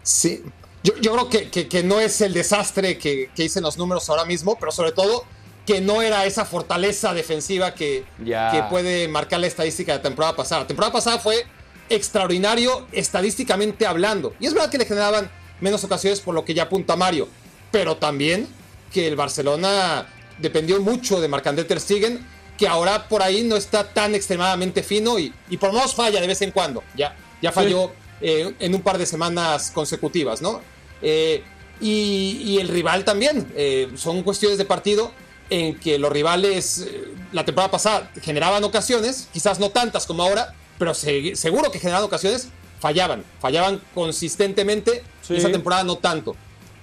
Sí, 0.02 0.44
yo, 0.82 0.94
yo 1.00 1.12
creo 1.12 1.28
que, 1.28 1.50
que- 1.50 1.68
que 1.68 1.82
no 1.82 2.00
es 2.00 2.20
el 2.20 2.32
desastre 2.32 2.98
que, 2.98 3.30
que 3.34 3.42
dicen 3.44 3.62
los 3.62 3.76
números 3.78 4.08
ahora 4.10 4.24
mismo, 4.24 4.56
pero 4.58 4.72
sobre 4.72 4.92
todo 4.92 5.24
que 5.66 5.80
no 5.80 6.02
era 6.02 6.24
esa 6.24 6.44
fortaleza 6.44 7.12
defensiva 7.14 7.74
que, 7.74 8.04
que 8.52 8.62
puede 8.70 9.06
marcar 9.08 9.40
la 9.40 9.46
estadística 9.46 9.92
de 9.92 9.98
la 9.98 10.02
temporada 10.02 10.34
pasada. 10.34 10.62
La 10.62 10.66
temporada 10.66 10.92
pasada 10.92 11.18
fue 11.18 11.44
extraordinario 11.90 12.86
estadísticamente 12.92 13.86
hablando. 13.86 14.34
Y 14.40 14.46
es 14.46 14.54
verdad 14.54 14.70
que 14.70 14.78
le 14.78 14.86
generaban 14.86 15.30
menos 15.60 15.84
ocasiones 15.84 16.20
por 16.20 16.34
lo 16.34 16.44
que 16.44 16.54
ya 16.54 16.64
apunta 16.64 16.96
Mario, 16.96 17.28
pero 17.70 17.96
también 17.96 18.48
que 18.92 19.06
el 19.06 19.16
Barcelona 19.16 20.06
dependió 20.38 20.80
mucho 20.80 21.20
de 21.20 21.28
Marc-André 21.28 21.64
Ter 21.64 21.78
Stegen, 21.80 22.26
que 22.56 22.66
ahora 22.66 23.08
por 23.08 23.22
ahí 23.22 23.42
no 23.42 23.56
está 23.56 23.84
tan 23.84 24.14
extremadamente 24.14 24.82
fino 24.82 25.18
y, 25.18 25.32
y 25.50 25.56
por 25.58 25.68
lo 25.70 25.74
menos 25.76 25.94
falla 25.94 26.20
de 26.20 26.26
vez 26.26 26.40
en 26.42 26.50
cuando. 26.50 26.82
Ya, 26.96 27.14
ya 27.42 27.52
falló 27.52 27.92
eh, 28.20 28.54
en 28.58 28.74
un 28.74 28.82
par 28.82 28.98
de 28.98 29.06
semanas 29.06 29.70
consecutivas, 29.70 30.42
¿no? 30.42 30.60
Eh, 31.02 31.42
y, 31.80 32.42
y 32.44 32.58
el 32.58 32.68
rival 32.68 33.04
también. 33.04 33.50
eh, 33.56 33.90
son 33.96 34.22
cuestiones 34.22 34.58
de 34.58 34.64
partido 34.64 35.12
en 35.48 35.78
que 35.80 35.98
los 35.98 36.12
rivales 36.12 36.86
la 37.32 37.44
temporada 37.44 37.70
pasada 37.70 38.10
generaban 38.22 38.62
ocasiones, 38.64 39.28
quizás 39.32 39.58
no 39.58 39.70
tantas 39.70 40.06
como 40.06 40.22
ahora, 40.22 40.54
pero 40.78 40.94
se- 40.94 41.34
seguro 41.36 41.70
que 41.70 41.78
generaban 41.80 42.04
ocasiones, 42.04 42.48
fallaban, 42.80 43.24
fallaban 43.40 43.80
consistentemente. 43.94 45.02
Sí. 45.22 45.36
Esa 45.36 45.50
temporada 45.50 45.82
no 45.84 45.96
tanto. 45.98 46.36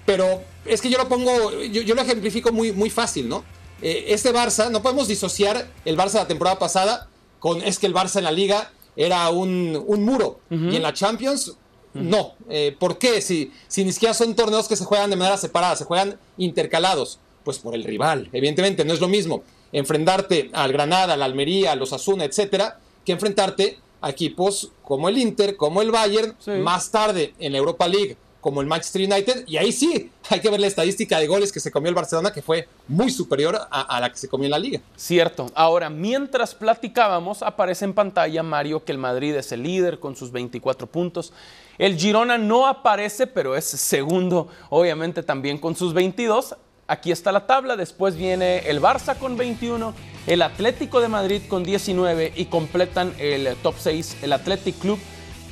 Pero 0.05 0.41
es 0.65 0.81
que 0.81 0.89
yo 0.89 0.97
lo 0.97 1.07
pongo, 1.09 1.51
yo, 1.63 1.81
yo 1.81 1.93
lo 1.95 2.01
ejemplifico 2.01 2.51
muy, 2.51 2.71
muy 2.71 2.89
fácil, 2.89 3.27
¿no? 3.29 3.43
Este 3.81 4.33
Barça, 4.33 4.71
no 4.71 4.81
podemos 4.81 5.07
disociar 5.07 5.67
el 5.85 5.97
Barça 5.97 6.13
de 6.13 6.19
la 6.19 6.27
temporada 6.27 6.57
pasada 6.57 7.07
con 7.39 7.61
es 7.61 7.77
que 7.77 7.85
el 7.87 7.93
Barça 7.93 8.17
en 8.17 8.23
la 8.23 8.31
liga 8.31 8.71
era 8.97 9.29
un, 9.29 9.81
un 9.87 10.03
muro 10.03 10.39
y 10.49 10.75
en 10.75 10.81
la 10.81 10.91
Champions 10.93 11.55
no. 11.93 12.33
Eh, 12.49 12.75
¿Por 12.77 12.97
qué? 12.99 13.21
Si, 13.21 13.51
si 13.67 13.83
ni 13.83 13.91
siquiera 13.91 14.13
son 14.13 14.35
torneos 14.35 14.67
que 14.67 14.75
se 14.75 14.83
juegan 14.85 15.09
de 15.09 15.15
manera 15.15 15.35
separada, 15.37 15.75
se 15.75 15.85
juegan 15.85 16.19
intercalados. 16.37 17.19
Pues 17.43 17.57
por 17.59 17.73
el 17.73 17.83
rival, 17.85 18.29
evidentemente, 18.33 18.83
no 18.83 18.93
es 18.93 18.99
lo 18.99 19.07
mismo 19.07 19.41
enfrentarte 19.71 20.49
al 20.53 20.71
Granada, 20.73 21.13
al 21.13 21.21
Almería, 21.23 21.71
al 21.71 21.81
Osasuna, 21.81 22.25
etcétera, 22.25 22.79
que 23.05 23.13
enfrentarte 23.13 23.79
a 24.01 24.09
equipos 24.09 24.71
como 24.83 25.07
el 25.09 25.17
Inter, 25.17 25.55
como 25.55 25.81
el 25.81 25.91
Bayern, 25.91 26.35
Sí. 26.39 26.51
más 26.51 26.91
tarde 26.91 27.33
en 27.39 27.53
la 27.53 27.57
Europa 27.57 27.87
League 27.87 28.17
como 28.41 28.61
el 28.61 28.67
Manchester 28.67 29.01
United. 29.01 29.43
Y 29.47 29.57
ahí 29.57 29.71
sí, 29.71 30.11
hay 30.29 30.39
que 30.39 30.49
ver 30.49 30.59
la 30.59 30.67
estadística 30.67 31.19
de 31.19 31.27
goles 31.27 31.51
que 31.51 31.59
se 31.59 31.71
comió 31.71 31.89
el 31.89 31.95
Barcelona, 31.95 32.31
que 32.31 32.41
fue 32.41 32.67
muy 32.87 33.11
superior 33.11 33.59
a, 33.69 33.99
la 33.99 34.11
que 34.11 34.17
se 34.17 34.27
comió 34.27 34.45
en 34.45 34.51
la 34.51 34.59
liga. 34.59 34.81
Cierto. 34.95 35.47
Ahora, 35.55 35.89
mientras 35.89 36.55
platicábamos, 36.55 37.43
aparece 37.43 37.85
en 37.85 37.93
pantalla 37.93 38.43
Mario 38.43 38.83
que 38.83 38.91
el 38.91 38.97
Madrid 38.97 39.35
es 39.35 39.51
el 39.51 39.63
líder 39.63 39.99
con 39.99 40.15
sus 40.15 40.31
24 40.31 40.87
puntos. 40.87 41.33
El 41.77 41.97
Girona 41.97 42.37
no 42.37 42.67
aparece, 42.67 43.27
pero 43.27 43.55
es 43.55 43.65
segundo, 43.65 44.47
obviamente 44.69 45.23
también 45.23 45.57
con 45.57 45.75
sus 45.75 45.93
22. 45.93 46.55
Aquí 46.87 47.11
está 47.11 47.33
la 47.33 47.45
tabla, 47.45 47.75
después 47.75 48.15
viene 48.15 48.59
el 48.59 48.81
Barça 48.81 49.17
con 49.17 49.35
21, 49.35 49.93
el 50.25 50.41
Atlético 50.41 51.01
de 51.01 51.09
Madrid 51.09 51.41
con 51.49 51.63
19 51.63 52.31
y 52.35 52.45
completan 52.45 53.13
el 53.19 53.55
top 53.57 53.75
6 53.77 54.17
el 54.21 54.31
Athletic 54.31 54.79
Club 54.79 54.97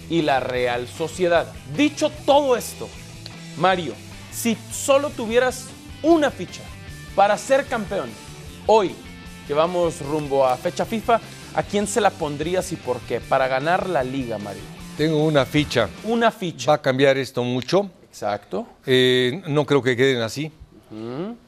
y 0.09 0.21
la 0.21 0.39
Real 0.39 0.87
Sociedad. 0.87 1.51
Dicho 1.75 2.11
todo 2.25 2.55
esto, 2.55 2.89
Mario, 3.57 3.93
si 4.31 4.57
solo 4.71 5.09
tuvieras 5.09 5.67
una 6.03 6.31
ficha 6.31 6.61
para 7.15 7.37
ser 7.37 7.65
campeón 7.65 8.09
hoy, 8.65 8.93
que 9.47 9.53
vamos 9.53 10.01
rumbo 10.01 10.45
a 10.45 10.57
fecha 10.57 10.85
FIFA, 10.85 11.21
¿a 11.55 11.63
quién 11.63 11.87
se 11.87 12.01
la 12.01 12.09
pondrías 12.09 12.71
y 12.71 12.75
por 12.75 12.99
qué? 13.01 13.19
Para 13.21 13.47
ganar 13.47 13.89
la 13.89 14.03
liga, 14.03 14.37
Mario. 14.37 14.61
Tengo 14.97 15.23
una 15.23 15.45
ficha. 15.45 15.89
Una 16.03 16.31
ficha. 16.31 16.71
Va 16.71 16.75
a 16.75 16.81
cambiar 16.81 17.17
esto 17.17 17.43
mucho. 17.43 17.89
Exacto. 18.09 18.65
Eh, 18.85 19.41
no 19.47 19.65
creo 19.65 19.81
que 19.81 19.97
queden 19.97 20.21
así. 20.21 20.51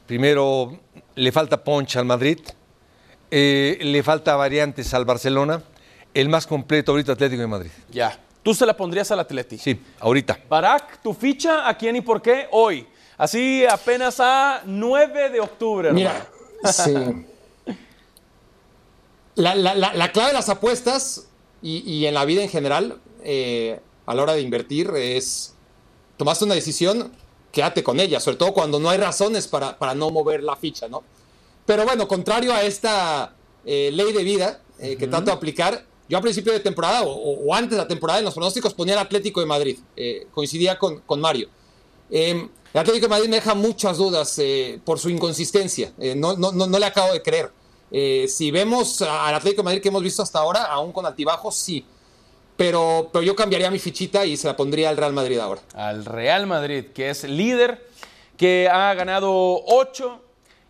Primero, 0.06 0.78
le 1.14 1.32
falta 1.32 1.62
punch 1.62 1.96
al 1.96 2.04
Madrid. 2.04 2.38
Eh, 3.30 3.78
le 3.80 4.02
falta 4.02 4.36
variantes 4.36 4.92
al 4.92 5.06
Barcelona. 5.06 5.62
El 6.12 6.28
más 6.28 6.46
completo 6.46 6.92
ahorita 6.92 7.12
Atlético 7.12 7.40
de 7.40 7.46
Madrid. 7.46 7.70
Ya. 7.90 8.18
Tú 8.48 8.54
se 8.54 8.64
la 8.64 8.74
pondrías 8.74 9.10
al 9.10 9.20
Atleti. 9.20 9.58
Sí, 9.58 9.78
ahorita. 10.00 10.38
Barak, 10.48 11.02
tu 11.02 11.12
ficha, 11.12 11.68
¿a 11.68 11.76
quién 11.76 11.96
y 11.96 12.00
por 12.00 12.22
qué? 12.22 12.48
Hoy. 12.50 12.86
Así 13.18 13.66
apenas 13.66 14.20
a 14.20 14.62
9 14.64 15.28
de 15.28 15.38
octubre. 15.38 15.88
hermano. 15.88 16.08
Mira, 16.62 16.72
sí. 16.72 16.94
La, 19.34 19.54
la- 19.54 19.74
la- 19.74 19.92
la 19.92 20.12
clave 20.12 20.28
de 20.28 20.32
las 20.34 20.48
apuestas 20.48 21.26
y, 21.60 21.80
y 21.92 22.06
en 22.06 22.14
la 22.14 22.24
vida 22.24 22.42
en 22.42 22.48
general, 22.48 22.98
eh, 23.22 23.80
a 24.06 24.14
la 24.14 24.22
hora 24.22 24.32
de 24.32 24.40
invertir, 24.40 24.90
es 24.96 25.52
tomaste 26.16 26.46
una 26.46 26.54
decisión, 26.54 27.12
quédate 27.52 27.82
con 27.82 28.00
ella, 28.00 28.18
sobre 28.18 28.38
todo 28.38 28.54
cuando 28.54 28.80
no 28.80 28.88
hay 28.88 28.96
razones 28.96 29.46
para, 29.46 29.78
para 29.78 29.94
no 29.94 30.08
mover 30.08 30.42
la 30.42 30.56
ficha, 30.56 30.88
¿no? 30.88 31.04
Pero 31.66 31.84
bueno, 31.84 32.08
contrario 32.08 32.54
a 32.54 32.62
esta 32.62 33.34
eh, 33.66 33.90
ley 33.92 34.10
de 34.14 34.24
vida 34.24 34.62
eh, 34.78 34.96
que 34.96 35.06
trato 35.06 35.26
de 35.26 35.32
aplicar, 35.32 35.84
yo 36.08 36.18
a 36.18 36.20
principio 36.20 36.52
de 36.52 36.60
temporada 36.60 37.02
o, 37.04 37.54
antes 37.54 37.72
de 37.72 37.76
la 37.78 37.88
temporada 37.88 38.18
en 38.18 38.24
los 38.24 38.34
pronósticos 38.34 38.74
ponía 38.74 38.94
el 38.94 39.00
Atlético 39.00 39.40
de 39.40 39.46
Madrid, 39.46 39.78
eh, 39.96 40.26
coincidía 40.32 40.78
con, 40.78 41.00
con 41.00 41.20
Mario. 41.20 41.48
Eh, 42.10 42.48
el 42.72 42.80
Atlético 42.80 43.06
de 43.06 43.10
Madrid 43.10 43.28
me 43.28 43.36
deja 43.36 43.54
muchas 43.54 43.96
dudas 43.96 44.38
eh, 44.38 44.80
por 44.84 44.98
su 44.98 45.10
inconsistencia. 45.10 45.92
Eh, 45.98 46.14
no, 46.14 46.36
no, 46.36 46.52
no, 46.52 46.78
le 46.78 46.86
acabo 46.86 47.12
de 47.12 47.22
creer. 47.22 47.50
Si 48.28 48.50
vemos 48.50 49.00
al 49.00 49.34
Atlético 49.34 49.62
de 49.62 49.64
Madrid 49.64 49.82
que 49.82 49.88
hemos 49.88 50.02
visto 50.02 50.22
hasta 50.22 50.38
ahora, 50.38 50.64
aún 50.64 50.92
con 50.92 51.06
altibajos, 51.06 51.56
sí. 51.56 51.84
Pero, 52.56 53.08
pero 53.12 53.22
yo 53.22 53.34
cambiaría 53.34 53.70
mi 53.70 53.78
fichita 53.78 54.26
y 54.26 54.36
se 54.36 54.46
la 54.46 54.56
pondría 54.56 54.90
al 54.90 54.96
Real 54.96 55.12
Madrid 55.12 55.38
ahora. 55.38 55.62
Al 55.74 56.04
Real 56.04 56.46
Madrid, 56.46 56.86
que 56.92 57.08
es 57.08 57.24
líder, 57.24 57.88
que 58.36 58.68
ha 58.70 58.92
ganado 58.94 59.32
8 59.64 60.20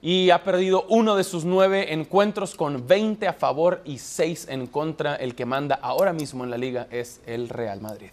y 0.00 0.30
ha 0.30 0.44
perdido 0.44 0.84
uno 0.88 1.16
de 1.16 1.24
sus 1.24 1.44
nueve 1.44 1.92
encuentros 1.92 2.54
con 2.54 2.86
20 2.86 3.26
a 3.26 3.32
favor 3.32 3.82
y 3.84 3.98
6 3.98 4.46
en 4.50 4.66
contra. 4.66 5.16
El 5.16 5.34
que 5.34 5.44
manda 5.44 5.78
ahora 5.82 6.12
mismo 6.12 6.44
en 6.44 6.50
la 6.50 6.58
liga 6.58 6.86
es 6.90 7.20
el 7.26 7.48
Real 7.48 7.80
Madrid. 7.80 8.10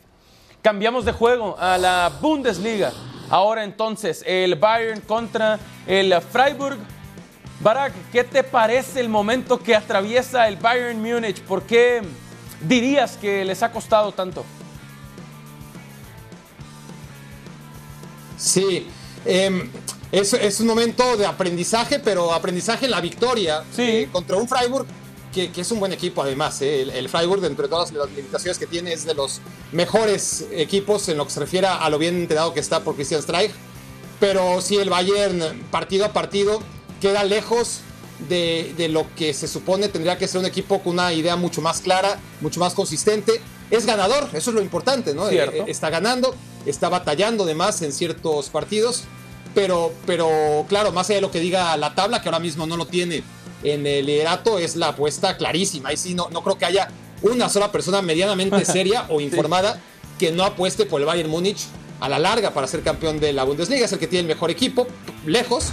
Cambiamos 0.61 1.05
de 1.05 1.11
juego 1.11 1.55
a 1.59 1.77
la 1.77 2.11
Bundesliga. 2.21 2.91
Ahora 3.29 3.63
entonces 3.63 4.23
el 4.25 4.55
Bayern 4.55 5.01
contra 5.01 5.59
el 5.85 6.13
Freiburg. 6.21 6.77
Barak, 7.59 7.93
¿qué 8.11 8.23
te 8.23 8.43
parece 8.43 8.99
el 8.99 9.07
momento 9.07 9.59
que 9.59 9.75
atraviesa 9.75 10.47
el 10.47 10.57
Bayern 10.57 11.01
Múnich? 11.01 11.41
¿Por 11.41 11.63
qué 11.63 12.01
dirías 12.67 13.15
que 13.17 13.45
les 13.45 13.61
ha 13.63 13.71
costado 13.71 14.11
tanto? 14.11 14.43
Sí, 18.37 18.87
em, 19.23 19.69
es, 20.11 20.33
es 20.33 20.59
un 20.59 20.67
momento 20.67 21.17
de 21.17 21.25
aprendizaje, 21.25 21.99
pero 21.99 22.33
aprendizaje 22.33 22.85
en 22.85 22.91
la 22.91 23.01
victoria 23.01 23.63
Sí. 23.75 23.81
eh, 23.81 24.09
contra 24.11 24.37
un 24.37 24.47
Freiburg 24.47 24.85
que, 25.33 25.51
que 25.51 25.61
es 25.61 25.71
un 25.71 25.79
buen 25.79 25.91
equipo 25.91 26.21
además. 26.21 26.61
eh. 26.61 26.81
El, 26.83 26.89
el 26.91 27.09
Freiburg, 27.09 27.41
dentro 27.41 27.63
de 27.63 27.69
todas 27.69 27.91
las 27.91 28.09
limitaciones 28.11 28.57
que 28.57 28.67
tiene, 28.67 28.93
es 28.93 29.03
de 29.05 29.13
los 29.13 29.41
mejores 29.73 30.45
equipos 30.51 31.09
en 31.09 31.17
lo 31.17 31.25
que 31.25 31.31
se 31.31 31.39
refiere 31.41 31.67
a 31.67 31.89
lo 31.89 31.97
bien 31.97 32.15
entrenado 32.15 32.53
que 32.53 32.59
está 32.61 32.79
por 32.81 32.95
Christian 32.95 33.21
Streich. 33.21 33.51
Pero 34.19 34.61
sí, 34.61 34.77
el 34.77 34.89
Bayern, 34.89 35.63
partido 35.71 36.05
a 36.05 36.13
partido, 36.13 36.61
queda 37.01 37.25
lejos 37.25 37.79
de, 38.29 38.73
de 38.77 38.87
lo 38.87 39.05
que 39.17 39.33
se 39.33 39.45
supone 39.49 39.89
tendría 39.89 40.17
que 40.17 40.25
ser 40.29 40.39
un 40.39 40.45
equipo 40.45 40.81
con 40.81 40.93
una 40.93 41.11
idea 41.11 41.35
mucho 41.35 41.61
más 41.61 41.81
clara, 41.81 42.17
mucho 42.39 42.61
más 42.61 42.73
consistente. 42.73 43.41
Es 43.71 43.85
ganador, 43.85 44.29
eso 44.31 44.51
es 44.51 44.55
lo 44.55 44.61
importante, 44.61 45.13
¿no? 45.13 45.27
Cierto. 45.27 45.57
Eh, 45.57 45.65
está 45.67 45.89
ganando, 45.89 46.33
está 46.65 46.87
batallando 46.87 47.43
de 47.45 47.55
más 47.55 47.81
en 47.81 47.91
ciertos 47.91 48.47
partidos, 48.49 49.03
pero, 49.55 49.93
pero 50.05 50.65
claro, 50.67 50.91
más 50.91 51.09
allá 51.09 51.15
de 51.15 51.21
lo 51.21 51.31
que 51.31 51.39
diga 51.39 51.75
la 51.77 51.95
tabla, 51.95 52.21
que 52.21 52.27
ahora 52.29 52.39
mismo 52.39 52.67
no 52.67 52.77
lo 52.77 52.85
tiene 52.85 53.23
en 53.63 53.87
el 53.87 54.05
liderato, 54.05 54.59
es 54.59 54.75
la 54.75 54.89
apuesta 54.89 55.37
clarísima. 55.37 55.89
Ahí 55.89 55.97
sí, 55.97 56.13
no, 56.13 56.29
no 56.29 56.43
creo 56.43 56.57
que 56.57 56.65
haya 56.65 56.89
una 57.23 57.49
sola 57.49 57.71
persona 57.71 58.01
medianamente 58.01 58.63
seria 58.65 59.05
o 59.09 59.21
informada 59.21 59.79
que 60.19 60.31
no 60.31 60.43
apueste 60.43 60.85
por 60.85 61.01
el 61.01 61.07
Bayern 61.07 61.29
Múnich 61.29 61.65
a 61.99 62.09
la 62.09 62.19
larga 62.19 62.51
para 62.51 62.67
ser 62.67 62.83
campeón 62.83 63.19
de 63.19 63.33
la 63.33 63.43
Bundesliga. 63.43 63.85
Es 63.85 63.91
el 63.93 63.99
que 63.99 64.07
tiene 64.07 64.21
el 64.21 64.27
mejor 64.27 64.51
equipo, 64.51 64.85
lejos. 65.25 65.71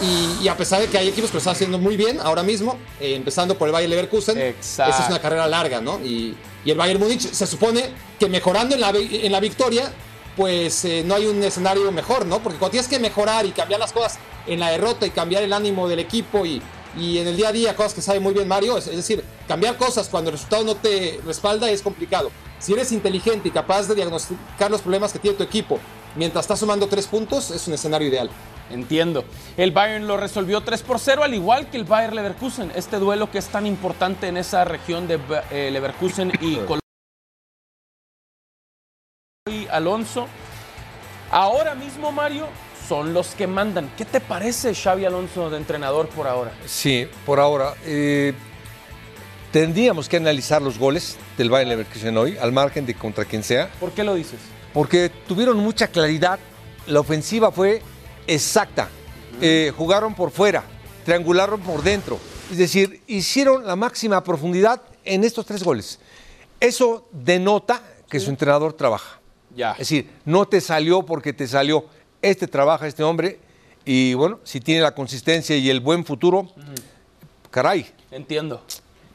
Y, 0.00 0.44
y 0.44 0.48
a 0.48 0.56
pesar 0.56 0.80
de 0.80 0.86
que 0.86 0.98
hay 0.98 1.08
equipos 1.08 1.30
que 1.30 1.34
lo 1.34 1.38
están 1.38 1.54
haciendo 1.54 1.78
muy 1.78 1.96
bien 1.96 2.20
ahora 2.20 2.42
mismo, 2.44 2.78
eh, 3.00 3.14
empezando 3.14 3.58
por 3.58 3.68
el 3.68 3.72
Bayern 3.72 3.90
Leverkusen, 3.90 4.38
Exacto. 4.38 4.92
esa 4.92 5.02
es 5.02 5.08
una 5.08 5.20
carrera 5.20 5.48
larga, 5.48 5.80
¿no? 5.80 5.98
Y, 6.04 6.36
y 6.64 6.70
el 6.70 6.76
Bayern 6.78 7.00
Múnich 7.00 7.20
se 7.20 7.46
supone 7.46 7.90
que 8.18 8.28
mejorando 8.28 8.76
en 8.76 8.80
la, 8.80 8.90
en 8.90 9.32
la 9.32 9.40
victoria, 9.40 9.92
pues 10.40 10.86
eh, 10.86 11.02
no 11.04 11.16
hay 11.16 11.26
un 11.26 11.44
escenario 11.44 11.92
mejor, 11.92 12.24
¿no? 12.24 12.38
Porque 12.38 12.58
cuando 12.58 12.70
tienes 12.70 12.88
que 12.88 12.98
mejorar 12.98 13.44
y 13.44 13.50
cambiar 13.50 13.78
las 13.78 13.92
cosas 13.92 14.18
en 14.46 14.58
la 14.58 14.70
derrota 14.70 15.06
y 15.06 15.10
cambiar 15.10 15.42
el 15.42 15.52
ánimo 15.52 15.86
del 15.86 15.98
equipo 15.98 16.46
y, 16.46 16.62
y 16.96 17.18
en 17.18 17.28
el 17.28 17.36
día 17.36 17.48
a 17.48 17.52
día, 17.52 17.76
cosas 17.76 17.92
que 17.92 18.00
sabe 18.00 18.20
muy 18.20 18.32
bien 18.32 18.48
Mario, 18.48 18.78
es, 18.78 18.86
es 18.86 18.96
decir, 18.96 19.22
cambiar 19.46 19.76
cosas 19.76 20.08
cuando 20.08 20.30
el 20.30 20.36
resultado 20.36 20.64
no 20.64 20.76
te 20.76 21.20
respalda 21.26 21.70
es 21.70 21.82
complicado. 21.82 22.30
Si 22.58 22.72
eres 22.72 22.90
inteligente 22.90 23.48
y 23.48 23.50
capaz 23.50 23.86
de 23.86 23.94
diagnosticar 23.94 24.70
los 24.70 24.80
problemas 24.80 25.12
que 25.12 25.18
tiene 25.18 25.36
tu 25.36 25.42
equipo 25.42 25.78
mientras 26.16 26.44
estás 26.46 26.58
sumando 26.58 26.86
tres 26.86 27.06
puntos, 27.06 27.50
es 27.50 27.68
un 27.68 27.74
escenario 27.74 28.08
ideal. 28.08 28.30
Entiendo. 28.70 29.24
El 29.58 29.72
Bayern 29.72 30.06
lo 30.06 30.16
resolvió 30.16 30.62
3 30.62 30.80
por 30.84 30.98
0, 30.98 31.22
al 31.22 31.34
igual 31.34 31.68
que 31.68 31.76
el 31.76 31.84
Bayern 31.84 32.14
Leverkusen. 32.14 32.72
Este 32.74 32.96
duelo 32.96 33.30
que 33.30 33.36
es 33.36 33.48
tan 33.48 33.66
importante 33.66 34.28
en 34.28 34.38
esa 34.38 34.64
región 34.64 35.06
de 35.06 35.18
eh, 35.50 35.68
Leverkusen 35.70 36.32
y 36.40 36.54
Colombia. 36.54 36.79
Y 39.48 39.66
Alonso. 39.68 40.26
Ahora 41.30 41.74
mismo, 41.74 42.12
Mario, 42.12 42.46
son 42.86 43.14
los 43.14 43.28
que 43.28 43.46
mandan. 43.46 43.90
¿Qué 43.96 44.04
te 44.04 44.20
parece 44.20 44.74
Xavi 44.74 45.06
Alonso 45.06 45.48
de 45.48 45.56
entrenador 45.56 46.08
por 46.10 46.26
ahora? 46.26 46.52
Sí, 46.66 47.08
por 47.24 47.40
ahora. 47.40 47.74
eh, 47.86 48.34
tendríamos 49.50 50.10
que 50.10 50.18
analizar 50.18 50.60
los 50.60 50.78
goles 50.78 51.16
del 51.38 51.48
Bayern 51.48 51.70
Leverkusen 51.70 52.18
hoy, 52.18 52.36
al 52.36 52.52
margen 52.52 52.84
de 52.84 52.94
contra 52.94 53.24
quien 53.24 53.42
sea, 53.42 53.68
¿Por 53.80 53.92
qué 53.92 54.04
lo 54.04 54.14
dices? 54.14 54.38
porque 54.74 55.10
tuvieron 55.26 55.56
mucha 55.56 55.88
claridad. 55.88 56.38
La 56.86 57.00
ofensiva 57.00 57.50
fue 57.50 57.80
exacta. 58.26 58.88
Eh, 59.40 59.72
jugaron 59.74 60.14
por 60.14 60.30
fuera, 60.32 60.64
triangularon 61.06 61.60
por 61.60 61.82
dentro. 61.82 62.18
Es 62.50 62.58
decir, 62.58 63.02
hicieron 63.06 63.66
la 63.66 63.74
máxima 63.74 64.22
profundidad 64.22 64.82
en 65.04 65.24
estos 65.24 65.46
tres 65.46 65.62
goles. 65.64 65.98
Eso 66.60 67.08
denota 67.10 67.80
que 68.08 68.20
su 68.20 68.28
entrenador 68.28 68.74
trabaja. 68.74 69.19
Ya. 69.54 69.72
Es 69.72 69.78
decir, 69.78 70.10
no 70.24 70.46
te 70.46 70.60
salió 70.60 71.02
porque 71.04 71.32
te 71.32 71.46
salió. 71.48 71.84
Este 72.22 72.46
trabaja, 72.46 72.86
este 72.86 73.02
hombre, 73.02 73.40
y 73.84 74.14
bueno, 74.14 74.40
si 74.44 74.60
tiene 74.60 74.82
la 74.82 74.94
consistencia 74.94 75.56
y 75.56 75.70
el 75.70 75.80
buen 75.80 76.04
futuro, 76.04 76.48
caray, 77.50 77.86
Entiendo. 78.10 78.62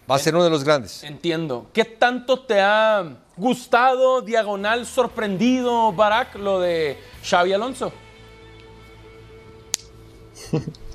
va 0.09 0.15
a 0.15 0.19
ser 0.19 0.33
uno 0.35 0.43
de 0.43 0.49
los 0.49 0.63
grandes. 0.63 1.03
Entiendo. 1.03 1.67
¿Qué 1.71 1.85
tanto 1.85 2.39
te 2.41 2.59
ha 2.59 3.17
gustado, 3.37 4.21
diagonal, 4.21 4.85
sorprendido, 4.87 5.91
Barak, 5.93 6.35
lo 6.35 6.59
de 6.59 6.97
Xavi 7.23 7.53
Alonso? 7.53 7.91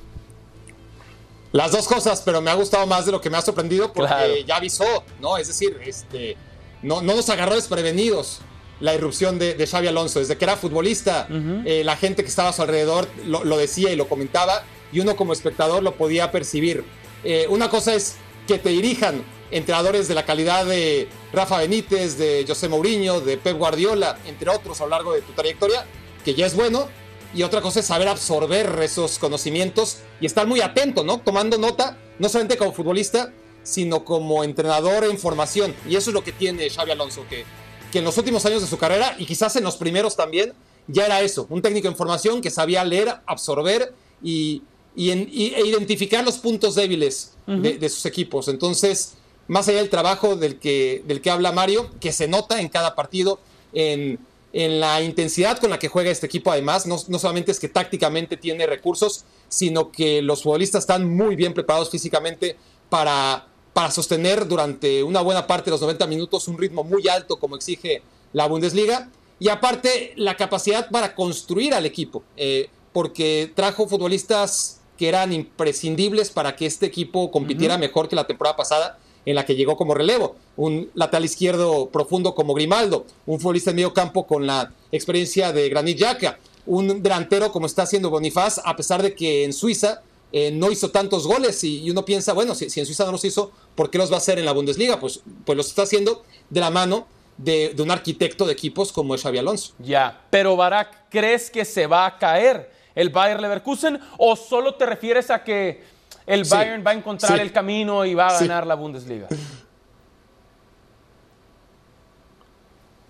Las 1.51 1.71
dos 1.73 1.85
cosas, 1.87 2.21
pero 2.23 2.41
me 2.41 2.49
ha 2.49 2.53
gustado 2.53 2.87
más 2.87 3.05
de 3.05 3.11
lo 3.11 3.19
que 3.19 3.29
me 3.29 3.37
ha 3.37 3.41
sorprendido 3.41 3.91
porque 3.91 4.07
Claro. 4.07 4.33
ya 4.45 4.55
avisó, 4.55 5.03
¿no? 5.19 5.37
Es 5.37 5.47
decir, 5.47 5.77
este, 5.85 6.37
no, 6.81 7.01
no 7.01 7.13
nos 7.15 7.29
agarró 7.29 7.55
desprevenidos 7.55 8.39
la 8.81 8.93
irrupción 8.93 9.39
de, 9.39 9.53
de 9.53 9.67
Xavi 9.67 9.87
Alonso. 9.87 10.19
Desde 10.19 10.37
que 10.37 10.43
era 10.43 10.57
futbolista, 10.57 11.27
eh, 11.65 11.83
la 11.85 11.95
gente 11.95 12.23
que 12.23 12.29
estaba 12.29 12.49
a 12.49 12.53
su 12.53 12.61
alrededor 12.61 13.07
lo, 13.25 13.43
lo 13.43 13.57
decía 13.57 13.91
y 13.91 13.95
lo 13.95 14.09
comentaba, 14.09 14.63
y 14.91 14.99
uno 14.99 15.15
como 15.15 15.33
espectador 15.33 15.81
lo 15.83 15.95
podía 15.95 16.31
percibir. 16.31 16.83
Eh, 17.23 17.45
una 17.49 17.69
cosa 17.69 17.93
es 17.93 18.15
que 18.47 18.57
te 18.57 18.69
dirijan 18.69 19.23
entrenadores 19.51 20.07
de 20.07 20.15
la 20.15 20.25
calidad 20.25 20.65
de 20.65 21.07
Rafa 21.31 21.59
Benítez, 21.59 22.17
de 22.17 22.43
José 22.47 22.67
Mourinho, 22.67 23.21
de 23.21 23.37
Pep 23.37 23.57
Guardiola, 23.57 24.17
entre 24.25 24.49
otros 24.49 24.81
a 24.81 24.85
lo 24.85 24.89
largo 24.89 25.13
de 25.13 25.21
tu 25.21 25.33
trayectoria, 25.33 25.85
que 26.25 26.33
ya 26.33 26.45
es 26.45 26.55
bueno, 26.55 26.87
y 27.33 27.43
otra 27.43 27.61
cosa 27.61 27.79
es 27.79 27.85
saber 27.85 28.07
absorber 28.07 28.79
esos 28.81 29.19
conocimientos 29.19 29.99
y 30.19 30.25
estar 30.25 30.47
muy 30.47 30.61
atento, 30.61 31.03
¿no? 31.03 31.19
Tomando 31.19 31.57
nota, 31.57 31.97
no 32.19 32.27
solamente 32.27 32.57
como 32.57 32.73
futbolista, 32.73 33.31
sino 33.63 34.03
como 34.03 34.43
entrenador 34.43 35.05
en 35.05 35.17
formación. 35.17 35.73
Y 35.87 35.95
eso 35.95 36.09
es 36.09 36.13
lo 36.13 36.23
que 36.23 36.31
tiene 36.31 36.69
Xavi 36.69 36.91
Alonso, 36.91 37.25
que, 37.29 37.45
que 37.91 37.99
en 37.99 38.05
los 38.05 38.17
últimos 38.17 38.45
años 38.45 38.61
de 38.61 38.67
su 38.67 38.77
carrera, 38.77 39.15
y 39.17 39.25
quizás 39.25 39.55
en 39.55 39.63
los 39.63 39.77
primeros 39.77 40.15
también, 40.15 40.53
ya 40.87 41.05
era 41.05 41.21
eso, 41.21 41.45
un 41.49 41.61
técnico 41.61 41.87
en 41.87 41.95
formación 41.95 42.41
que 42.41 42.49
sabía 42.49 42.83
leer, 42.83 43.15
absorber 43.25 43.93
y, 44.23 44.63
y, 44.95 45.11
en, 45.11 45.29
y 45.31 45.53
e 45.53 45.65
identificar 45.65 46.23
los 46.23 46.37
puntos 46.37 46.75
débiles 46.75 47.33
de, 47.45 47.77
de, 47.77 47.89
sus 47.89 48.05
equipos. 48.05 48.47
Entonces, 48.47 49.13
más 49.47 49.67
allá 49.67 49.79
del 49.79 49.89
trabajo 49.89 50.35
del 50.35 50.57
que, 50.59 51.03
del 51.05 51.21
que 51.21 51.29
habla 51.29 51.51
Mario, 51.51 51.89
que 51.99 52.11
se 52.11 52.27
nota 52.27 52.61
en 52.61 52.69
cada 52.69 52.95
partido, 52.95 53.39
en, 53.73 54.19
en 54.53 54.79
la 54.79 55.01
intensidad 55.01 55.59
con 55.59 55.69
la 55.69 55.79
que 55.79 55.87
juega 55.87 56.11
este 56.11 56.25
equipo, 56.25 56.51
además, 56.51 56.85
no, 56.85 56.97
no, 57.07 57.19
solamente 57.19 57.51
es 57.51 57.59
que 57.59 57.69
tácticamente 57.69 58.37
tiene 58.37 58.65
recursos, 58.65 59.25
sino 59.49 59.91
que 59.91 60.21
los 60.21 60.43
futbolistas 60.43 60.83
están 60.83 61.09
muy 61.09 61.35
bien 61.35 61.53
preparados 61.53 61.89
físicamente 61.89 62.57
para, 62.89 63.47
para 63.73 63.91
sostener 63.91 64.47
durante 64.47 65.03
una 65.03 65.21
buena 65.21 65.47
parte 65.47 65.65
de 65.65 65.71
los 65.71 65.81
90 65.81 66.07
minutos 66.07 66.47
un 66.47 66.57
ritmo 66.57 66.83
muy 66.83 67.07
alto 67.07 67.37
como 67.37 67.55
exige 67.55 68.01
la 68.33 68.47
Bundesliga. 68.47 69.09
Y 69.39 69.49
aparte, 69.49 70.13
la 70.17 70.35
capacidad 70.35 70.89
para 70.89 71.15
construir 71.15 71.73
al 71.73 71.85
equipo, 71.85 72.23
eh, 72.37 72.69
porque 72.93 73.51
trajo 73.55 73.87
futbolistas 73.87 74.81
que 74.97 75.07
eran 75.07 75.33
imprescindibles 75.33 76.29
para 76.29 76.55
que 76.55 76.67
este 76.67 76.85
equipo 76.85 77.31
compitiera 77.31 77.73
uh 77.73 77.77
-huh. 77.77 77.81
mejor 77.81 78.07
que 78.07 78.15
la 78.15 78.27
temporada 78.27 78.55
pasada 78.55 78.99
en 79.25 79.35
la 79.35 79.45
que 79.45 79.55
llegó 79.55 79.77
como 79.77 79.93
relevo. 79.93 80.35
Un 80.57 80.91
lateral 80.93 81.25
izquierdo 81.25 81.89
profundo 81.89 82.35
como 82.35 82.53
Grimaldo, 82.53 83.05
un 83.25 83.39
futbolista 83.39 83.71
en 83.71 83.77
medio 83.77 83.93
campo 83.93 84.27
con 84.27 84.45
la 84.45 84.73
experiencia 84.91 85.51
de 85.53 85.69
Granit 85.69 85.99
Xhaka, 85.99 86.37
un 86.65 87.01
delantero 87.01 87.51
como 87.51 87.65
está 87.65 87.83
haciendo 87.83 88.09
Bonifaz, 88.09 88.59
a 88.63 88.75
pesar 88.75 89.01
de 89.01 89.15
que 89.15 89.43
en 89.43 89.53
Suiza 89.53 90.01
eh, 90.31 90.51
no 90.51 90.71
hizo 90.71 90.91
tantos 90.91 91.27
goles 91.27 91.63
y, 91.63 91.81
y 91.81 91.89
uno 91.91 92.05
piensa, 92.05 92.33
bueno, 92.33 92.55
si, 92.55 92.69
si, 92.69 92.79
en 92.79 92.85
Suiza 92.85 93.05
no 93.05 93.11
los 93.11 93.25
hizo, 93.25 93.51
¿por 93.75 93.89
qué 93.89 93.97
los 93.97 94.09
va 94.11 94.15
a 94.15 94.17
hacer 94.19 94.39
en 94.39 94.45
la 94.45 94.53
Bundesliga? 94.53 94.99
Pues, 94.99 95.21
pues 95.45 95.57
los 95.57 95.67
está 95.67 95.83
haciendo 95.83 96.23
de 96.49 96.59
la 96.59 96.69
mano 96.69 97.07
de, 97.37 97.73
de 97.75 97.81
un 97.81 97.91
arquitecto 97.91 98.45
de 98.45 98.53
equipos 98.53 98.91
como 98.91 99.15
es 99.15 99.23
Xavi 99.23 99.37
Alonso. 99.37 99.73
Ya, 99.79 100.21
pero 100.29 100.55
Barak, 100.55 101.09
¿crees 101.09 101.49
que 101.49 101.65
se 101.65 101.87
va 101.87 102.05
a 102.05 102.17
caer 102.17 102.71
el 102.95 103.09
Bayern 103.09 103.41
Leverkusen 103.41 103.99
o 104.17 104.35
solo 104.35 104.75
te 104.75 104.85
refieres 104.85 105.29
a 105.29 105.43
que 105.43 105.83
el 106.25 106.43
Bayern 106.43 106.81
sí, 106.81 106.83
va 106.83 106.91
a 106.91 106.93
encontrar 106.93 107.35
sí, 107.35 107.41
el 107.41 107.51
camino 107.51 108.05
y 108.05 108.13
va 108.13 108.27
a 108.27 108.39
ganar 108.39 108.63
sí. 108.63 108.67
la 108.67 108.75
Bundesliga? 108.75 109.27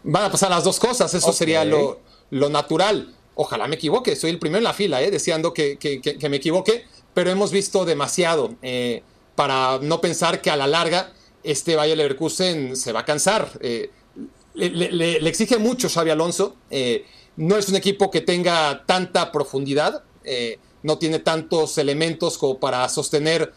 Van 0.03 0.23
a 0.23 0.31
pasar 0.31 0.49
las 0.49 0.63
dos 0.63 0.79
cosas, 0.79 1.13
eso 1.13 1.27
okay. 1.27 1.37
sería 1.37 1.63
lo, 1.63 1.99
lo, 2.31 2.49
natural. 2.49 3.13
Ojalá 3.35 3.67
me 3.67 3.75
equivoque, 3.75 4.15
soy 4.15 4.31
el 4.31 4.39
primero 4.39 4.57
en 4.59 4.63
la 4.63 4.73
fila, 4.73 5.01
eh, 5.01 5.11
deseando 5.11 5.53
que, 5.53 5.77
que, 5.77 6.01
que, 6.01 6.17
que, 6.17 6.29
me 6.29 6.37
equivoque, 6.37 6.85
pero 7.13 7.29
hemos 7.29 7.51
visto 7.51 7.85
demasiado 7.85 8.55
eh, 8.61 9.03
para 9.35 9.79
no 9.81 10.01
pensar 10.01 10.41
que 10.41 10.49
a 10.49 10.55
la 10.55 10.67
larga 10.67 11.13
este 11.43 11.75
Bayern 11.75 11.97
Leverkusen 11.97 12.75
se 12.75 12.91
va 12.91 13.01
a 13.01 13.05
cansar. 13.05 13.49
Eh, 13.61 13.89
le, 14.53 14.69
le, 14.69 15.19
le, 15.21 15.29
exige 15.29 15.57
mucho 15.57 15.89
Xavi 15.89 16.09
Alonso, 16.09 16.55
eh, 16.69 17.05
no 17.37 17.57
es 17.57 17.69
un 17.69 17.75
equipo 17.75 18.11
que 18.11 18.21
tenga 18.21 18.85
tanta 18.85 19.31
profundidad, 19.31 20.03
no 20.83 20.97
tiene 20.97 21.19
tantos 21.19 21.77
elementos 21.77 22.37
como 22.37 22.59
para 22.59 22.87
sostener 22.89 23.53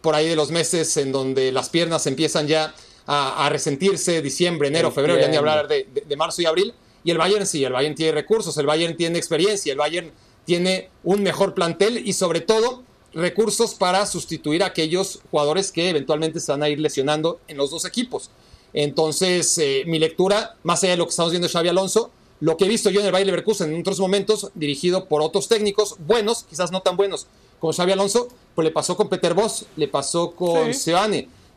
por 0.00 0.14
ahí 0.14 0.28
de 0.28 0.36
los 0.36 0.50
meses 0.50 0.96
en 0.96 1.10
donde 1.10 1.50
las 1.50 1.68
piernas 1.68 2.06
empiezan 2.06 2.46
ya 2.46 2.74
a, 3.06 3.44
a 3.44 3.48
resentirse, 3.50 4.22
diciembre, 4.22 4.68
enero, 4.68 4.92
febrero, 4.92 5.18
ya 5.20 5.28
ni 5.28 5.36
hablar 5.36 5.68
de, 5.68 5.88
de, 5.92 6.02
de, 6.02 6.16
marzo 6.16 6.42
y 6.42 6.46
abril. 6.46 6.74
Y 7.02 7.10
el 7.10 7.18
Bayern 7.18 7.46
sí, 7.46 7.64
el 7.64 7.72
Bayern 7.72 7.94
tiene 7.94 8.12
recursos, 8.12 8.56
el 8.56 8.66
Bayern 8.66 8.96
tiene 8.96 9.18
experiencia, 9.18 9.72
el 9.72 9.78
Bayern 9.78 10.12
tiene 10.44 10.90
un 11.02 11.22
mejor 11.22 11.54
plantel 11.54 12.06
y 12.06 12.12
sobre 12.12 12.40
todo 12.40 12.84
recursos 13.16 13.74
para 13.74 14.06
sustituir 14.06 14.62
a 14.62 14.66
aquellos 14.66 15.20
jugadores 15.30 15.72
que 15.72 15.88
eventualmente 15.88 16.38
se 16.38 16.52
van 16.52 16.62
a 16.62 16.68
ir 16.68 16.78
lesionando 16.78 17.40
en 17.48 17.56
los 17.56 17.70
dos 17.70 17.84
equipos. 17.84 18.30
Entonces, 18.72 19.56
eh, 19.58 19.84
mi 19.86 19.98
lectura, 19.98 20.56
más 20.62 20.82
allá 20.82 20.92
de 20.92 20.96
lo 20.98 21.06
que 21.06 21.10
estamos 21.10 21.32
viendo 21.32 21.48
de 21.48 21.52
Xavi 21.52 21.68
Alonso, 21.68 22.10
lo 22.40 22.56
que 22.56 22.66
he 22.66 22.68
visto 22.68 22.90
yo 22.90 23.00
en 23.00 23.06
el 23.06 23.12
Bayern 23.12 23.28
Leverkusen 23.28 23.72
en 23.72 23.80
otros 23.80 23.98
momentos, 23.98 24.50
dirigido 24.54 25.06
por 25.06 25.22
otros 25.22 25.48
técnicos 25.48 25.96
buenos, 25.98 26.44
quizás 26.44 26.70
no 26.70 26.82
tan 26.82 26.96
buenos 26.96 27.26
como 27.58 27.72
Xavi 27.72 27.92
Alonso, 27.92 28.28
pues 28.54 28.64
le 28.64 28.70
pasó 28.70 28.96
con 28.96 29.08
Peter 29.08 29.34
Boss, 29.34 29.66
le 29.76 29.88
pasó 29.88 30.32
con 30.32 30.72
sí. 30.74 30.92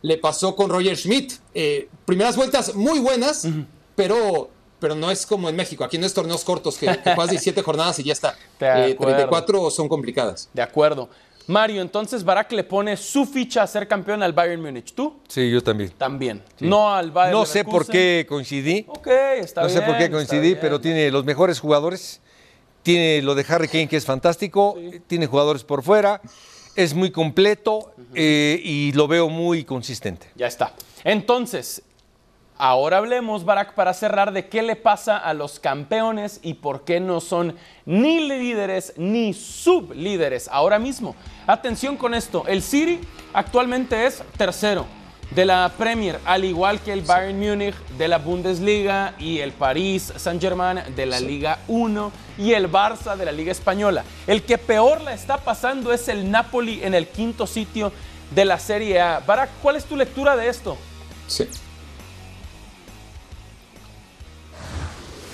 Le 0.01 0.17
pasó 0.17 0.55
con 0.55 0.69
Roger 0.69 0.95
Schmidt. 0.95 1.33
Eh, 1.53 1.89
primeras 2.05 2.37
vueltas 2.37 2.73
muy 2.73 2.99
buenas, 2.99 3.43
uh 3.43 3.49
-huh. 3.49 3.65
pero, 3.97 4.49
pero 4.79 4.95
no 4.95 5.11
es 5.11 5.25
como 5.25 5.49
en 5.49 5.57
México. 5.57 5.83
Aquí 5.83 5.97
no 5.97 6.05
es 6.05 6.13
torneos 6.13 6.45
cortos 6.45 6.77
que, 6.77 6.85
que 6.85 7.15
juegas 7.15 7.29
17 7.31 7.61
jornadas 7.61 7.99
y 7.99 8.03
ya 8.03 8.13
está. 8.13 8.37
Eh, 8.61 8.95
34 8.97 9.69
son 9.69 9.89
complicadas. 9.89 10.47
De 10.53 10.61
acuerdo. 10.61 11.09
Mario, 11.49 11.81
entonces 11.81 12.23
Barak 12.23 12.51
le 12.51 12.63
pone 12.63 12.95
su 12.95 13.25
ficha 13.25 13.63
a 13.63 13.67
ser 13.67 13.87
campeón 13.87 14.21
al 14.21 14.33
Bayern 14.33 14.61
Múnich. 14.61 14.93
¿Tú? 14.93 15.19
Sí, 15.27 15.49
yo 15.49 15.63
también. 15.63 15.89
También. 15.97 16.43
Sí. 16.59 16.67
No 16.67 16.93
al 16.93 17.09
Bayern 17.09 17.39
No 17.39 17.43
sé 17.43 17.65
por 17.65 17.87
qué 17.87 18.27
coincidí. 18.29 18.85
Ok, 18.87 19.07
está 19.07 19.61
no 19.61 19.67
bien. 19.67 19.79
No 19.79 19.85
sé 19.85 19.91
por 19.91 19.97
qué 19.97 20.11
coincidí, 20.11 20.53
pero 20.53 20.79
tiene 20.79 21.09
los 21.09 21.25
mejores 21.25 21.59
jugadores. 21.59 22.21
Tiene 22.83 23.23
lo 23.23 23.33
de 23.33 23.43
Harry 23.49 23.67
Kane, 23.67 23.87
que 23.87 23.97
es 23.97 24.05
fantástico. 24.05 24.77
Sí. 24.77 25.01
Tiene 25.07 25.25
jugadores 25.25 25.63
por 25.63 25.81
fuera. 25.81 26.21
Es 26.75 26.93
muy 26.93 27.09
completo 27.09 27.77
uh 27.77 27.81
-huh. 27.81 28.05
eh, 28.13 28.61
y 28.63 28.91
lo 28.91 29.07
veo 29.07 29.27
muy 29.27 29.63
consistente. 29.63 30.27
Ya 30.35 30.45
está. 30.45 30.73
Entonces, 31.03 31.81
Ahora 32.61 32.97
hablemos, 32.97 33.45
Barak, 33.45 33.73
para 33.73 33.93
cerrar, 33.93 34.33
de 34.33 34.49
qué 34.49 34.61
le 34.61 34.75
pasa 34.75 35.17
a 35.17 35.33
los 35.33 35.61
campeones 35.61 36.41
y 36.43 36.55
por 36.55 36.83
qué 36.83 36.99
no 36.99 37.21
son 37.21 37.55
ni 37.85 38.27
líderes 38.27 38.91
ni 38.97 39.33
sublíderes 39.33 40.49
ahora 40.51 40.77
mismo. 40.77 41.15
Atención 41.47 41.95
con 41.95 42.13
esto, 42.13 42.43
el 42.47 42.61
City 42.61 42.99
actualmente 43.31 44.05
es 44.05 44.21
tercero 44.35 44.85
de 45.31 45.45
la 45.45 45.71
Premier, 45.77 46.19
al 46.25 46.43
igual 46.43 46.81
que 46.81 46.91
el 46.91 47.03
Bayern 47.03 47.39
Múnich 47.39 47.75
de 47.97 48.09
la 48.09 48.17
Bundesliga 48.17 49.13
y 49.17 49.39
el 49.39 49.53
París 49.53 50.11
Saint-Germain 50.17 50.81
de 50.97 51.05
la 51.05 51.21
Liga 51.21 51.59
1 51.69 52.11
y 52.39 52.51
el 52.51 52.69
Barça 52.69 53.15
de 53.15 53.23
la 53.23 53.31
Liga 53.31 53.53
Española. 53.53 54.03
El 54.27 54.43
que 54.43 54.57
peor 54.57 54.99
la 54.99 55.13
está 55.13 55.37
pasando 55.37 55.93
es 55.93 56.09
el 56.09 56.29
Napoli 56.29 56.83
en 56.83 56.93
el 56.93 57.07
quinto 57.07 57.47
sitio 57.47 57.93
de 58.31 58.43
la 58.43 58.59
Serie 58.59 58.99
A. 58.99 59.21
Barak, 59.25 59.49
¿cuál 59.61 59.77
es 59.77 59.85
tu 59.85 59.95
lectura 59.95 60.35
de 60.35 60.49
esto? 60.49 60.77
Sí. 61.25 61.47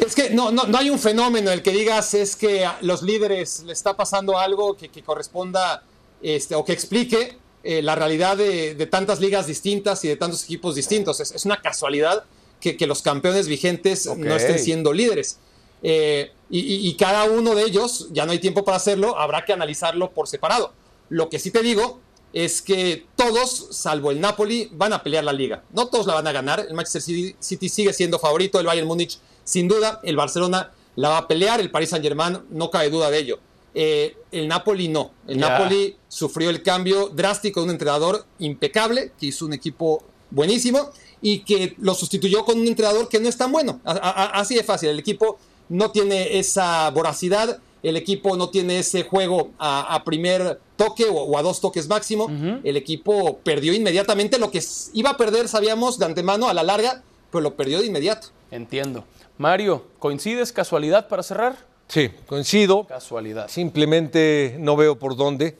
Es 0.05 0.15
que 0.15 0.29
no, 0.29 0.51
no, 0.51 0.65
no, 0.65 0.77
hay 0.77 0.89
un 0.89 0.99
fenómeno 0.99 1.51
el 1.51 1.61
que 1.61 1.71
digas 1.71 2.13
es 2.13 2.35
que 2.35 2.65
a 2.65 2.77
los 2.81 3.01
líderes 3.01 3.63
le 3.63 3.73
está 3.73 3.95
pasando 3.95 4.37
algo 4.37 4.75
que, 4.77 4.89
que 4.89 5.03
corresponda 5.03 5.83
este, 6.21 6.55
o 6.55 6.63
que 6.63 6.73
explique 6.73 7.37
eh, 7.63 7.81
la 7.81 7.95
realidad 7.95 8.37
de, 8.37 8.75
de, 8.75 8.85
tantas 8.85 9.19
ligas 9.19 9.47
distintas 9.47 10.03
y 10.05 10.07
de 10.07 10.15
tantos 10.15 10.43
equipos 10.43 10.75
distintos. 10.75 11.19
Es, 11.19 11.31
es 11.31 11.45
una 11.45 11.61
casualidad 11.61 12.23
que, 12.59 12.77
que, 12.77 12.87
los 12.87 13.01
campeones 13.01 13.47
vigentes 13.47 14.07
okay. 14.07 14.23
no 14.23 14.35
estén 14.35 14.59
siendo 14.59 14.93
líderes. 14.93 15.39
Eh, 15.81 16.31
y, 16.49 16.59
y, 16.59 16.87
y, 16.87 16.95
cada 16.95 17.25
uno 17.25 17.55
de 17.55 17.63
ellos, 17.63 18.09
ya 18.11 18.25
no 18.25 18.31
hay 18.31 18.39
tiempo 18.39 18.63
para 18.63 18.77
hacerlo, 18.77 19.17
habrá 19.17 19.45
que 19.45 19.53
analizarlo 19.53 20.11
por 20.11 20.27
separado. 20.27 20.73
Lo 21.09 21.29
que 21.29 21.39
sí 21.39 21.51
te 21.51 21.61
digo 21.61 21.99
es 22.33 22.61
que 22.61 23.05
todos, 23.15 23.69
salvo 23.71 24.11
el 24.11 24.19
Napoli, 24.19 24.69
van 24.73 24.93
a 24.93 25.01
pelear 25.01 25.23
la 25.23 25.33
liga. 25.33 25.63
No 25.71 25.87
todos 25.87 26.05
la 26.05 26.15
van 26.15 26.27
a 26.27 26.31
ganar. 26.31 26.59
El 26.67 26.73
Manchester 26.73 27.01
City, 27.01 27.35
City 27.39 27.69
sigue 27.69 27.93
siendo 27.93 28.19
favorito, 28.19 28.59
el 28.59 28.65
Bayern 28.65 28.87
Múnich 28.87 29.19
sin 29.45 29.69
duda, 29.69 30.01
el 30.03 30.17
Barcelona 30.17 30.73
la 30.97 31.09
va 31.09 31.17
a 31.19 31.27
pelear, 31.27 31.61
el 31.61 31.71
Paris 31.71 31.91
Saint-Germain 31.91 32.39
no 32.49 32.69
cabe 32.69 32.89
duda 32.89 33.09
de 33.09 33.17
ello. 33.19 33.39
Eh, 33.73 34.17
el 34.31 34.47
Napoli 34.47 34.87
no. 34.87 35.11
El 35.27 35.37
yeah. 35.37 35.49
Napoli 35.49 35.97
sufrió 36.07 36.49
el 36.49 36.63
cambio 36.63 37.09
drástico 37.09 37.59
de 37.59 37.65
un 37.65 37.71
entrenador 37.71 38.25
impecable, 38.39 39.11
que 39.19 39.27
hizo 39.27 39.45
un 39.45 39.53
equipo 39.53 40.03
buenísimo 40.31 40.91
y 41.21 41.39
que 41.39 41.75
lo 41.79 41.93
sustituyó 41.93 42.45
con 42.45 42.59
un 42.59 42.67
entrenador 42.67 43.09
que 43.09 43.19
no 43.19 43.27
es 43.27 43.37
tan 43.37 43.51
bueno. 43.51 43.81
A, 43.83 43.91
a, 43.91 44.25
así 44.39 44.55
de 44.55 44.63
fácil. 44.63 44.89
El 44.89 44.99
equipo 44.99 45.37
no 45.69 45.91
tiene 45.91 46.39
esa 46.39 46.89
voracidad, 46.91 47.59
el 47.83 47.97
equipo 47.97 48.37
no 48.37 48.49
tiene 48.49 48.79
ese 48.79 49.03
juego 49.03 49.51
a, 49.59 49.93
a 49.93 50.03
primer 50.05 50.59
toque 50.77 51.05
o, 51.05 51.13
o, 51.13 51.37
a 51.37 51.41
dos 51.41 51.59
toques 51.59 51.87
máximo. 51.87 52.25
Uh 52.25 52.29
-huh. 52.29 52.61
El 52.63 52.77
equipo 52.77 53.39
perdió 53.43 53.73
inmediatamente 53.73 54.39
lo 54.39 54.49
que 54.51 54.63
iba 54.93 55.09
a 55.11 55.17
perder, 55.17 55.47
sabíamos 55.49 55.99
de 55.99 56.05
antemano 56.05 56.47
a 56.47 56.53
la 56.53 56.63
larga, 56.63 57.03
pero 57.29 57.41
lo 57.41 57.55
perdió 57.55 57.79
de 57.81 57.87
inmediato. 57.87 58.29
Entiendo. 58.51 59.03
Mario, 59.37 59.85
¿coincides 59.99 60.53
casualidad 60.53 61.07
para 61.07 61.23
cerrar? 61.23 61.55
Sí, 61.87 62.09
coincido. 62.25 62.85
Casualidad. 62.85 63.47
Simplemente 63.47 64.55
no 64.59 64.75
veo 64.75 64.97
por 64.97 65.15
dónde 65.15 65.57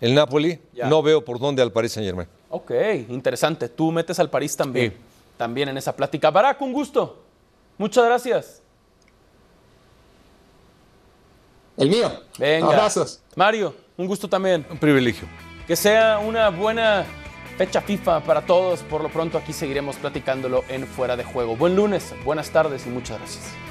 el 0.00 0.14
Napoli, 0.14 0.58
ya. 0.72 0.88
no 0.88 1.02
veo 1.02 1.24
por 1.24 1.38
dónde 1.38 1.62
al 1.62 1.72
Paris 1.72 1.92
Saint 1.92 2.06
Germain. 2.06 2.28
Ok, 2.48 2.72
interesante. 3.08 3.68
Tú 3.68 3.92
metes 3.92 4.18
al 4.18 4.30
París 4.30 4.56
también. 4.56 4.92
Sí. 4.92 4.96
También 5.36 5.68
en 5.68 5.76
esa 5.76 5.94
plática. 5.94 6.30
Barak, 6.30 6.60
un 6.62 6.72
gusto. 6.72 7.22
Muchas 7.78 8.04
gracias. 8.04 8.62
El 11.76 11.88
mío. 11.88 12.10
Venga. 12.38 12.66
Abrazos. 12.66 13.22
Mario, 13.36 13.74
un 13.96 14.06
gusto 14.06 14.28
también. 14.28 14.66
Un 14.70 14.78
privilegio. 14.78 15.28
Que 15.66 15.76
sea 15.76 16.18
una 16.18 16.50
buena 16.50 17.06
fecha 17.60 17.82
FIFA 17.82 18.20
para 18.20 18.40
todos. 18.40 18.80
Por 18.80 19.02
lo 19.02 19.10
pronto 19.10 19.36
aquí 19.36 19.52
seguiremos 19.52 19.96
platicándolo 19.96 20.64
en 20.70 20.86
Fuera 20.86 21.14
de 21.14 21.24
Juego. 21.24 21.56
Buen 21.56 21.76
lunes, 21.76 22.14
buenas 22.24 22.48
tardes 22.48 22.86
y 22.86 22.88
muchas 22.88 23.18
gracias. 23.18 23.69